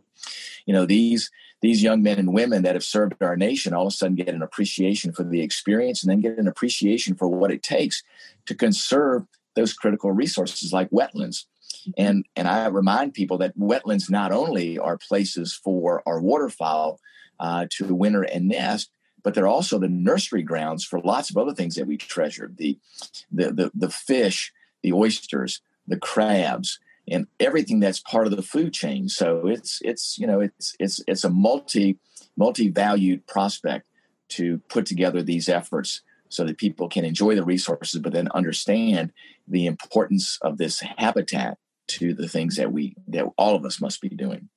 you 0.68 0.74
know, 0.74 0.86
these 0.86 1.32
these 1.62 1.84
young 1.84 2.02
men 2.02 2.20
and 2.20 2.34
women 2.34 2.64
that 2.64 2.76
have 2.76 2.84
served 2.84 3.16
our 3.22 3.38
nation 3.38 3.74
all 3.74 3.88
of 3.88 3.94
a 3.94 3.96
sudden 3.96 4.16
get 4.16 4.30
an 4.30 4.42
appreciation 4.42 5.12
for 5.12 5.24
the 5.24 5.42
experience 5.42 6.04
and 6.04 6.12
then 6.12 6.20
get 6.20 6.38
an 6.38 6.48
appreciation 6.48 7.16
for 7.16 7.28
what 7.28 7.52
it 7.52 7.64
takes 7.64 8.04
to 8.48 8.56
conserve 8.56 9.26
those 9.56 9.74
critical 9.74 10.12
resources 10.12 10.74
like 10.74 10.90
wetlands. 10.90 11.46
And 11.98 12.26
and 12.36 12.48
I 12.48 12.68
remind 12.68 13.14
people 13.14 13.38
that 13.40 13.58
wetlands 13.58 14.10
not 14.10 14.32
only 14.32 14.78
are 14.78 14.98
places 14.98 15.54
for 15.54 16.04
our 16.06 16.22
waterfowl 16.22 17.00
uh, 17.40 17.68
to 17.72 17.96
winter 17.96 18.24
and 18.24 18.48
nest, 18.48 18.92
but 19.24 19.34
they're 19.34 19.48
also 19.48 19.80
the 19.80 19.88
nursery 19.88 20.44
grounds 20.44 20.84
for 20.84 21.00
lots 21.00 21.30
of 21.30 21.38
other 21.38 21.54
things 21.54 21.76
that 21.76 21.88
we 21.88 21.98
treasure 21.98 22.52
the 22.56 22.78
the 23.32 23.52
the, 23.52 23.72
the 23.74 23.90
fish, 23.90 24.52
the 24.84 24.94
oysters, 24.94 25.62
the 25.88 25.98
crabs, 25.98 26.80
and 27.12 27.28
everything 27.40 27.80
that's 27.80 28.00
part 28.00 28.26
of 28.26 28.36
the 28.36 28.42
food 28.42 28.74
chain. 28.74 29.10
So 29.10 29.48
it's 29.48 29.80
it's 29.84 30.18
you 30.18 30.26
know 30.26 30.40
it's 30.40 30.76
it's 30.80 31.04
it's 31.08 31.24
a 31.24 31.30
multi 31.30 32.00
multi 32.38 32.70
valued 32.70 33.28
prospect 33.28 33.86
to 34.30 34.60
put 34.70 34.86
together 34.86 35.22
these 35.22 35.50
efforts 35.50 36.02
so 36.30 36.46
that 36.46 36.58
people 36.58 36.88
can 36.88 37.04
enjoy 37.04 37.36
the 37.36 37.44
resources, 37.44 38.02
but 38.02 38.14
then 38.14 38.30
understand 38.34 39.12
the 39.48 39.66
importance 39.66 40.40
of 40.42 40.58
this 40.58 40.82
habitat 40.98 41.58
to 41.88 42.14
the 42.14 42.28
things 42.28 42.56
that 42.56 42.72
we 42.72 42.96
that 43.08 43.26
all 43.38 43.56
of 43.56 43.66
us 43.66 43.82
must 43.82 44.02
be 44.02 44.10
doing. 44.10 44.50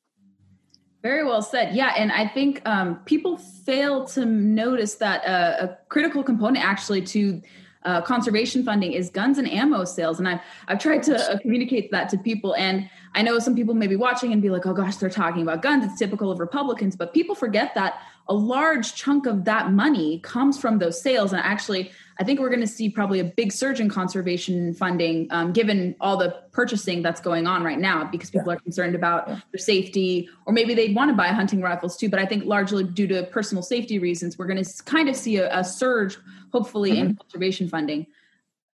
Very 1.03 1.25
well 1.25 1.43
said. 1.43 1.75
Yeah, 1.75 1.93
and 1.99 2.11
I 2.11 2.27
think 2.27 2.63
um, 2.65 3.01
people 3.05 3.37
fail 3.37 4.07
to 4.07 4.25
notice 4.25 4.95
that 4.95 5.27
uh, 5.27 5.67
a 5.67 5.79
critical 5.89 6.23
component 6.23 6.65
actually 6.65 7.03
to 7.03 7.43
uh, 7.85 8.01
conservation 8.01 8.65
funding 8.65 8.93
is 8.93 9.11
guns 9.11 9.39
and 9.39 9.51
ammo 9.51 9.85
sales, 9.85 10.19
and 10.19 10.29
I've 10.29 10.41
I've 10.69 10.79
tried 10.79 11.03
to 11.05 11.17
uh, 11.17 11.39
communicate 11.39 11.91
that 11.91 12.09
to 12.11 12.19
people, 12.19 12.55
and 12.55 12.89
I 13.15 13.23
know 13.23 13.39
some 13.39 13.55
people 13.55 13.75
may 13.75 13.87
be 13.87 13.97
watching 13.97 14.33
and 14.33 14.41
be 14.41 14.51
like, 14.51 14.67
"Oh 14.67 14.75
gosh, 14.75 14.97
they're 14.97 15.11
talking 15.11 15.43
about 15.43 15.63
guns." 15.63 15.85
It's 15.85 15.99
typical 15.99 16.31
of 16.31 16.39
Republicans, 16.39 16.97
but 16.97 17.13
people 17.13 17.35
forget 17.35 17.75
that 17.75 18.01
a 18.29 18.35
large 18.35 18.95
chunk 18.95 19.27
of 19.27 19.45
that 19.45 19.71
money 19.73 20.21
comes 20.21 20.59
from 20.59 20.79
those 20.79 21.01
sales, 21.01 21.33
and 21.33 21.43
actually 21.43 21.91
I 22.19 22.25
think 22.25 22.39
we're 22.39 22.49
going 22.49 22.61
to 22.61 22.67
see 22.67 22.89
probably 22.89 23.19
a 23.19 23.25
big 23.25 23.53
surge 23.53 23.81
in 23.81 23.89
conservation 23.89 24.73
funding, 24.73 25.27
um, 25.31 25.53
given 25.53 25.97
all 26.01 26.17
the 26.17 26.31
purchasing 26.53 27.03
that's 27.03 27.21
going 27.21 27.47
on 27.47 27.65
right 27.65 27.79
now, 27.79 28.05
because 28.05 28.31
people 28.31 28.53
yeah. 28.53 28.57
are 28.57 28.61
concerned 28.61 28.95
about 28.95 29.29
yeah. 29.29 29.41
their 29.51 29.59
safety, 29.59 30.29
or 30.47 30.53
maybe 30.53 30.75
they'd 30.75 30.95
want 30.95 31.11
to 31.11 31.17
buy 31.17 31.29
hunting 31.29 31.61
rifles 31.61 31.97
too. 31.97 32.09
But 32.09 32.21
I 32.21 32.27
think 32.27 32.45
largely 32.45 32.85
due 32.85 33.09
to 33.09 33.25
personal 33.25 33.63
safety 33.63 33.99
reasons, 33.99 34.39
we're 34.39 34.47
going 34.47 34.63
to 34.63 34.83
kind 34.85 35.09
of 35.09 35.17
see 35.17 35.39
a, 35.39 35.59
a 35.59 35.65
surge, 35.65 36.17
hopefully, 36.55 36.93
mm-hmm. 36.93 37.07
in 37.07 37.17
conservation 37.17 37.69
funding. 37.69 38.07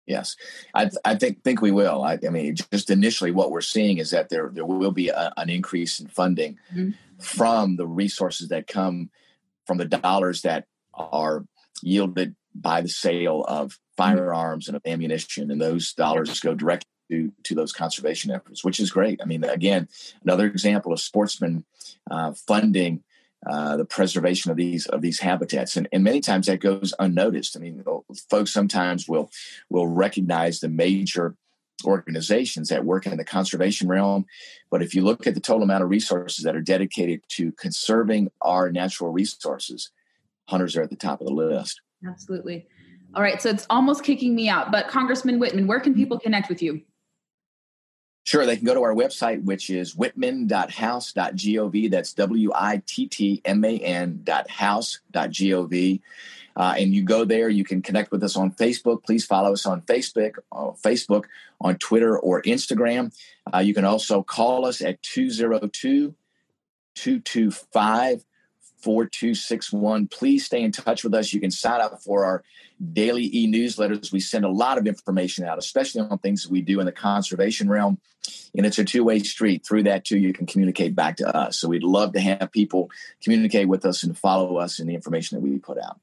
Yes, 0.07 0.37
I, 0.75 0.91
I 1.05 1.17
think 1.17 1.43
think 1.43 1.61
we 1.61 1.73
will. 1.73 2.03
I, 2.03 2.19
I, 2.25 2.31
mean, 2.31 2.55
just 2.73 2.91
initially, 2.91 3.33
what 3.33 3.51
we're 3.51 3.61
seeing 3.61 3.99
is 3.99 4.11
that 4.11 4.29
there 4.29 4.51
there 4.53 4.65
will 4.65 4.93
be 4.93 5.09
a, 5.09 5.33
an 5.37 5.51
increase 5.51 6.01
in 6.01 6.07
funding 6.07 6.59
mm-hmm. 6.73 6.91
from 7.21 7.77
the 7.77 7.87
resources 7.87 8.49
that 8.49 8.67
come 8.67 9.11
from 9.67 9.79
the 9.79 9.85
dollars 9.85 10.43
that 10.43 10.67
are 10.95 11.45
yielded 11.83 12.37
by 12.55 12.81
the 12.81 12.89
sale 12.89 13.45
of 13.49 13.79
firearms 13.97 14.69
and 14.69 14.77
of 14.77 14.83
ammunition, 14.87 15.51
and 15.51 15.61
those 15.61 15.93
dollars 15.93 16.41
go 16.41 16.55
directly 16.55 16.87
to, 17.11 17.33
to 17.45 17.55
those 17.55 17.73
conservation 17.73 18.31
efforts, 18.31 18.65
which 18.65 18.81
is 18.81 18.91
great. 18.91 19.21
I 19.23 19.27
mean, 19.27 19.45
again, 19.45 19.89
another 20.23 20.47
example 20.47 20.93
of 20.93 21.01
sportsmen 21.01 21.65
uh, 22.11 22.33
funding 22.47 23.03
uh, 23.45 23.77
the 23.77 23.85
preservation 23.85 24.51
of 24.51 24.57
these 24.57 24.87
of 24.87 25.03
these 25.03 25.21
habitats, 25.21 25.77
and, 25.77 25.89
and 25.93 26.03
many 26.03 26.21
times 26.21 26.47
that 26.47 26.61
goes 26.61 26.95
unnoticed. 26.99 27.57
I 27.57 27.61
mean, 27.61 27.85
folks 28.31 28.53
sometimes 28.53 29.09
will 29.09 29.31
will 29.71 29.87
recognize 29.87 30.61
the 30.61 30.69
major 30.69 31.37
organizations 31.85 32.71
that 32.71 32.85
work 32.85 33.07
in 33.07 33.17
the 33.17 33.25
conservation 33.25 33.87
realm, 33.89 34.25
but 34.71 34.83
if 34.83 34.95
you 34.95 35.03
look 35.03 35.27
at 35.27 35.35
the 35.35 35.41
total 35.41 35.63
amount 35.63 35.85
of 35.85 35.91
resources 35.91 36.45
that 36.45 36.57
are 36.57 36.63
dedicated 36.63 37.23
to 37.29 37.53
conserving 37.53 38.31
our 38.41 38.73
natural 38.73 39.13
resources, 39.13 39.91
hunters 40.49 40.77
are 40.77 40.83
at 40.83 40.91
the 40.91 40.97
top 40.97 41.21
of 41.21 41.27
the 41.27 41.35
list. 41.35 41.83
Absolutely. 42.07 42.67
All 43.15 43.23
right, 43.23 43.41
so 43.41 43.51
it's 43.51 43.67
almost 43.69 44.05
kicking 44.05 44.35
me 44.35 44.49
out, 44.49 44.73
but 44.73 44.89
Congressman 44.89 45.39
whitman 45.39 45.67
where 45.67 45.81
can 45.81 45.95
people 45.95 46.19
connect 46.19 46.49
with 46.49 46.63
you? 46.63 46.81
Sure, 48.27 48.45
they 48.45 48.57
can 48.57 48.67
go 48.67 48.75
to 48.75 48.83
our 48.83 48.93
website, 48.93 49.45
which 49.45 49.71
is 49.71 49.95
wittman.house.gov. 49.95 51.91
That's 51.93 52.13
W 52.13 52.51
I 52.53 52.83
T 52.85 53.07
T 53.07 53.41
M 53.45 53.65
A 53.65 53.79
N 53.79 54.23
dot 54.25 54.51
house.gov. 54.51 56.01
Uh, 56.57 56.75
and 56.77 56.93
you 56.93 57.05
go 57.05 57.25
there, 57.25 57.49
you 57.49 57.63
can 57.63 57.83
connect 57.83 58.11
with 58.11 58.25
us 58.25 58.37
on 58.37 58.51
Facebook. 58.51 59.05
Please 59.05 59.25
follow 59.25 59.53
us 59.53 59.65
on 59.65 59.83
Facebook, 59.83 60.39
uh, 60.51 60.73
Facebook, 60.83 61.27
on 61.61 61.77
Twitter 61.77 62.19
or 62.19 62.43
Instagram. 62.43 63.17
Uh, 63.55 63.59
you 63.59 63.73
can 63.73 63.85
also 63.85 64.25
call 64.25 64.67
us 64.67 64.83
at 64.83 65.01
202 65.03 66.13
225 66.97 68.25
4261. 68.79 70.09
Please 70.09 70.45
stay 70.45 70.63
in 70.63 70.73
touch 70.73 71.03
with 71.03 71.15
us. 71.15 71.33
You 71.33 71.41
can 71.41 71.51
sign 71.51 71.81
up 71.81 72.03
for 72.03 72.25
our 72.25 72.43
daily 72.93 73.25
e 73.25 73.51
newsletters. 73.51 74.13
We 74.13 74.21
send 74.21 74.45
a 74.45 74.51
lot 74.51 74.79
of 74.79 74.87
information 74.87 75.45
out, 75.45 75.59
especially 75.59 76.03
on 76.03 76.19
things 76.19 76.45
that 76.45 76.53
we 76.53 76.61
do 76.61 76.81
in 76.81 76.87
the 76.87 76.93
conservation 76.93 77.69
realm. 77.69 77.99
And 78.57 78.67
it's 78.67 78.79
a 78.79 78.85
two 78.85 79.05
way 79.05 79.21
street. 79.21 79.65
Through 79.67 79.85
that, 79.85 80.05
too, 80.05 80.19
you 80.19 80.33
can 80.33 80.47
communicate 80.47 80.95
back 80.95 81.17
to 81.17 81.37
us. 81.37 81.59
So 81.59 81.69
we'd 81.69 81.83
love 81.83 82.13
to 82.15 82.21
have 82.21 82.51
people 82.53 82.91
communicate 83.23 83.69
with 83.69 83.85
us 83.85 84.03
and 84.03 84.17
follow 84.17 84.57
us 84.57 84.79
in 84.79 84.87
the 84.87 84.95
information 84.95 85.37
that 85.37 85.43
we 85.43 85.59
put 85.59 85.79
out. 85.79 86.01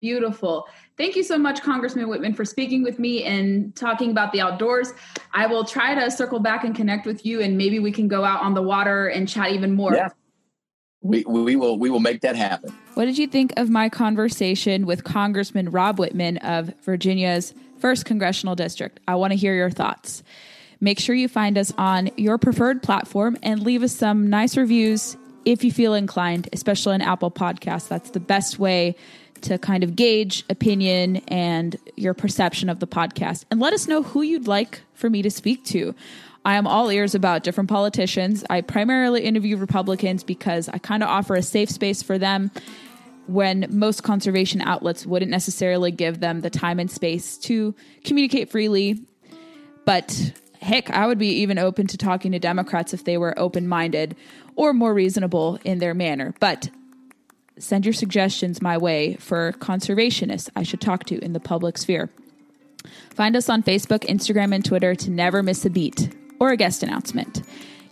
Beautiful. 0.00 0.68
Thank 0.96 1.16
you 1.16 1.24
so 1.24 1.36
much, 1.36 1.60
Congressman 1.60 2.06
Wittman, 2.06 2.36
for 2.36 2.44
speaking 2.44 2.84
with 2.84 3.00
me 3.00 3.24
and 3.24 3.74
talking 3.74 4.12
about 4.12 4.30
the 4.30 4.40
outdoors. 4.40 4.92
I 5.34 5.48
will 5.48 5.64
try 5.64 5.96
to 5.96 6.08
circle 6.08 6.38
back 6.38 6.62
and 6.62 6.74
connect 6.74 7.04
with 7.04 7.26
you, 7.26 7.40
and 7.40 7.58
maybe 7.58 7.80
we 7.80 7.90
can 7.90 8.06
go 8.06 8.24
out 8.24 8.40
on 8.42 8.54
the 8.54 8.62
water 8.62 9.08
and 9.08 9.28
chat 9.28 9.50
even 9.50 9.74
more. 9.74 9.94
Yeah 9.94 10.10
we, 11.00 11.24
we 11.24 11.56
will 11.56 11.78
we 11.78 11.90
will 11.90 12.00
make 12.00 12.22
that 12.22 12.36
happen. 12.36 12.72
What 12.94 13.04
did 13.04 13.18
you 13.18 13.26
think 13.26 13.52
of 13.56 13.70
my 13.70 13.88
conversation 13.88 14.86
with 14.86 15.04
Congressman 15.04 15.70
Rob 15.70 15.98
Wittman 15.98 16.38
of 16.42 16.74
Virginia's 16.82 17.54
first 17.78 18.04
congressional 18.04 18.54
district? 18.54 19.00
I 19.06 19.14
want 19.14 19.32
to 19.32 19.36
hear 19.36 19.54
your 19.54 19.70
thoughts. 19.70 20.22
Make 20.80 20.98
sure 20.98 21.14
you 21.14 21.28
find 21.28 21.58
us 21.58 21.72
on 21.76 22.10
your 22.16 22.38
preferred 22.38 22.82
platform 22.82 23.36
and 23.42 23.62
leave 23.62 23.82
us 23.82 23.92
some 23.92 24.30
nice 24.30 24.56
reviews 24.56 25.16
if 25.44 25.64
you 25.64 25.72
feel 25.72 25.94
inclined, 25.94 26.48
especially 26.52 26.94
on 26.94 27.00
Apple 27.00 27.30
Podcasts. 27.30 27.88
That's 27.88 28.10
the 28.10 28.20
best 28.20 28.58
way 28.58 28.96
to 29.42 29.58
kind 29.58 29.84
of 29.84 29.96
gauge 29.96 30.44
opinion 30.50 31.16
and 31.28 31.76
your 31.96 32.14
perception 32.14 32.68
of 32.68 32.80
the 32.80 32.86
podcast. 32.86 33.44
And 33.50 33.60
let 33.60 33.72
us 33.72 33.86
know 33.86 34.02
who 34.02 34.22
you'd 34.22 34.48
like 34.48 34.80
for 34.94 35.08
me 35.08 35.22
to 35.22 35.30
speak 35.30 35.64
to. 35.66 35.94
I 36.44 36.56
am 36.56 36.66
all 36.66 36.90
ears 36.90 37.14
about 37.14 37.42
different 37.42 37.68
politicians. 37.68 38.44
I 38.48 38.60
primarily 38.60 39.24
interview 39.24 39.56
Republicans 39.56 40.24
because 40.24 40.68
I 40.68 40.78
kind 40.78 41.02
of 41.02 41.08
offer 41.08 41.34
a 41.34 41.42
safe 41.42 41.70
space 41.70 42.02
for 42.02 42.18
them 42.18 42.50
when 43.26 43.66
most 43.70 44.02
conservation 44.02 44.62
outlets 44.62 45.04
wouldn't 45.04 45.30
necessarily 45.30 45.90
give 45.90 46.20
them 46.20 46.40
the 46.40 46.50
time 46.50 46.78
and 46.78 46.90
space 46.90 47.36
to 47.36 47.74
communicate 48.04 48.50
freely. 48.50 49.04
But 49.84 50.32
heck, 50.62 50.90
I 50.90 51.06
would 51.06 51.18
be 51.18 51.40
even 51.40 51.58
open 51.58 51.86
to 51.88 51.98
talking 51.98 52.32
to 52.32 52.38
Democrats 52.38 52.94
if 52.94 53.04
they 53.04 53.18
were 53.18 53.38
open 53.38 53.68
minded 53.68 54.16
or 54.56 54.72
more 54.72 54.94
reasonable 54.94 55.58
in 55.64 55.78
their 55.78 55.94
manner. 55.94 56.34
But 56.40 56.70
send 57.58 57.84
your 57.84 57.92
suggestions 57.92 58.62
my 58.62 58.78
way 58.78 59.16
for 59.16 59.52
conservationists 59.52 60.48
I 60.56 60.62
should 60.62 60.80
talk 60.80 61.04
to 61.04 61.18
in 61.18 61.34
the 61.34 61.40
public 61.40 61.76
sphere. 61.76 62.08
Find 63.10 63.36
us 63.36 63.50
on 63.50 63.62
Facebook, 63.62 64.04
Instagram, 64.06 64.54
and 64.54 64.64
Twitter 64.64 64.94
to 64.94 65.10
never 65.10 65.42
miss 65.42 65.66
a 65.66 65.70
beat 65.70 66.08
or 66.40 66.50
a 66.50 66.56
guest 66.56 66.82
announcement. 66.82 67.42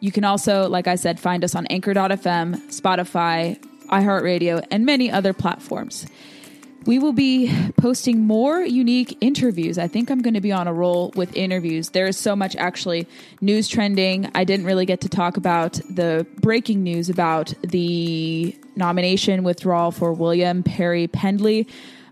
You 0.00 0.12
can 0.12 0.24
also, 0.24 0.68
like 0.68 0.86
I 0.86 0.96
said, 0.96 1.18
find 1.18 1.42
us 1.42 1.54
on 1.54 1.66
Anchor.fm, 1.66 2.56
Spotify, 2.68 3.58
iHeartRadio, 3.88 4.64
and 4.70 4.84
many 4.84 5.10
other 5.10 5.32
platforms. 5.32 6.06
We 6.84 7.00
will 7.00 7.12
be 7.12 7.52
posting 7.76 8.20
more 8.20 8.60
unique 8.60 9.18
interviews. 9.20 9.76
I 9.76 9.88
think 9.88 10.08
I'm 10.08 10.22
going 10.22 10.34
to 10.34 10.40
be 10.40 10.52
on 10.52 10.68
a 10.68 10.72
roll 10.72 11.10
with 11.16 11.34
interviews. 11.34 11.88
There 11.90 12.06
is 12.06 12.16
so 12.16 12.36
much 12.36 12.54
actually 12.54 13.08
news 13.40 13.66
trending. 13.66 14.30
I 14.36 14.44
didn't 14.44 14.66
really 14.66 14.86
get 14.86 15.00
to 15.00 15.08
talk 15.08 15.36
about 15.36 15.80
the 15.90 16.24
breaking 16.40 16.84
news 16.84 17.10
about 17.10 17.52
the 17.62 18.56
nomination 18.76 19.42
withdrawal 19.42 19.90
for 19.90 20.12
William 20.12 20.62
Perry 20.62 21.08
Pendley 21.08 21.66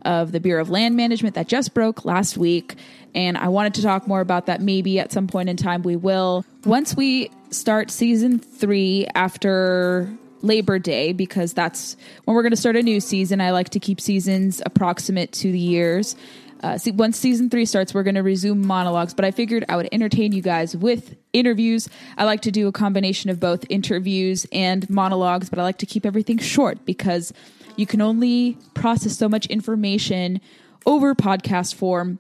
of 0.05 0.33
the 0.33 0.41
Bureau 0.41 0.63
of 0.63 0.71
Land 0.71 0.97
Management 0.97 1.35
that 1.35 1.49
just 1.49 1.75
broke 1.75 2.05
last 2.05 2.37
week. 2.37 2.77
And 3.15 3.37
I 3.37 3.49
wanted 3.49 3.75
to 3.75 3.83
talk 3.83 4.09
more 4.09 4.21
about 4.21 4.47
that 4.47 4.61
maybe 4.61 4.99
at 4.99 5.13
some 5.13 5.29
point 5.29 5.49
in 5.49 5.57
time. 5.57 5.83
We 5.83 5.97
will. 5.97 6.45
Once 6.65 6.97
we 6.97 7.31
start 7.51 7.91
season 7.91 8.39
three 8.39 9.07
after 9.15 10.13
Labor 10.45 10.79
Day, 10.79 11.13
because 11.13 11.55
that's 11.55 11.97
when 12.25 12.35
we're 12.35 12.43
going 12.43 12.53
to 12.53 12.57
start 12.57 12.77
a 12.77 12.83
new 12.83 13.01
season. 13.01 13.41
I 13.41 13.51
like 13.53 13.71
to 13.71 13.81
keep 13.81 14.01
seasons 14.01 14.61
approximate 14.65 15.33
to 15.33 15.51
the 15.51 15.59
years. 15.59 16.17
Uh, 16.63 16.79
see, 16.79 16.91
once 16.91 17.19
season 17.19 17.51
three 17.51 17.67
starts, 17.67 17.93
we're 17.93 18.03
going 18.03 18.15
to 18.15 18.23
resume 18.23 18.67
monologues, 18.67 19.13
but 19.13 19.25
I 19.25 19.33
figured 19.33 19.65
I 19.69 19.77
would 19.77 19.89
entertain 19.93 20.33
you 20.33 20.41
guys 20.41 20.75
with 20.75 21.15
interviews. 21.33 21.89
I 22.17 22.25
like 22.25 22.43
to 22.43 22.51
do 22.51 22.69
a 22.69 22.73
combination 22.73 23.29
of 23.29 23.39
both 23.39 23.67
interviews 23.69 24.47
and 24.51 24.89
monologues, 24.89 25.51
but 25.51 25.59
I 25.59 25.63
like 25.63 25.79
to 25.79 25.87
keep 25.87 26.07
everything 26.07 26.39
short 26.39 26.85
because 26.87 27.35
you 27.77 27.87
can 27.87 28.01
only 28.01 28.57
process 28.75 29.17
so 29.17 29.29
much 29.29 29.47
information 29.47 30.41
over 30.87 31.15
podcast 31.15 31.75
form. 31.75 32.19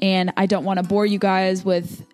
And 0.00 0.32
I 0.36 0.46
don't 0.46 0.64
want 0.64 0.78
to 0.78 0.84
bore 0.84 1.06
you 1.06 1.18
guys 1.18 1.64
with 1.64 2.04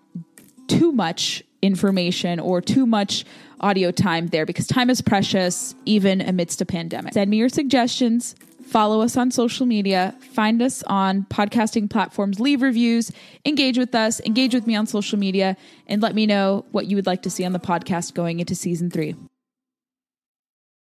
too 0.68 0.92
much 0.92 1.42
information 1.62 2.40
or 2.40 2.60
too 2.60 2.86
much 2.86 3.24
audio 3.60 3.90
time 3.90 4.28
there 4.28 4.46
because 4.46 4.66
time 4.66 4.88
is 4.90 5.02
precious, 5.02 5.74
even 5.84 6.20
amidst 6.20 6.60
a 6.60 6.66
pandemic. 6.66 7.12
Send 7.12 7.30
me 7.30 7.36
your 7.36 7.48
suggestions. 7.48 8.34
Follow 8.70 9.00
us 9.00 9.16
on 9.16 9.32
social 9.32 9.66
media. 9.66 10.14
Find 10.32 10.62
us 10.62 10.82
on 10.84 11.24
podcasting 11.24 11.90
platforms. 11.90 12.38
Leave 12.38 12.62
reviews. 12.62 13.10
Engage 13.44 13.76
with 13.76 13.94
us. 13.94 14.20
Engage 14.20 14.54
with 14.54 14.66
me 14.66 14.76
on 14.76 14.86
social 14.86 15.18
media. 15.18 15.56
And 15.88 16.00
let 16.00 16.14
me 16.14 16.24
know 16.24 16.64
what 16.70 16.86
you 16.86 16.96
would 16.96 17.06
like 17.06 17.22
to 17.22 17.30
see 17.30 17.44
on 17.44 17.52
the 17.52 17.58
podcast 17.58 18.14
going 18.14 18.38
into 18.38 18.54
season 18.54 18.88
three. 18.88 19.16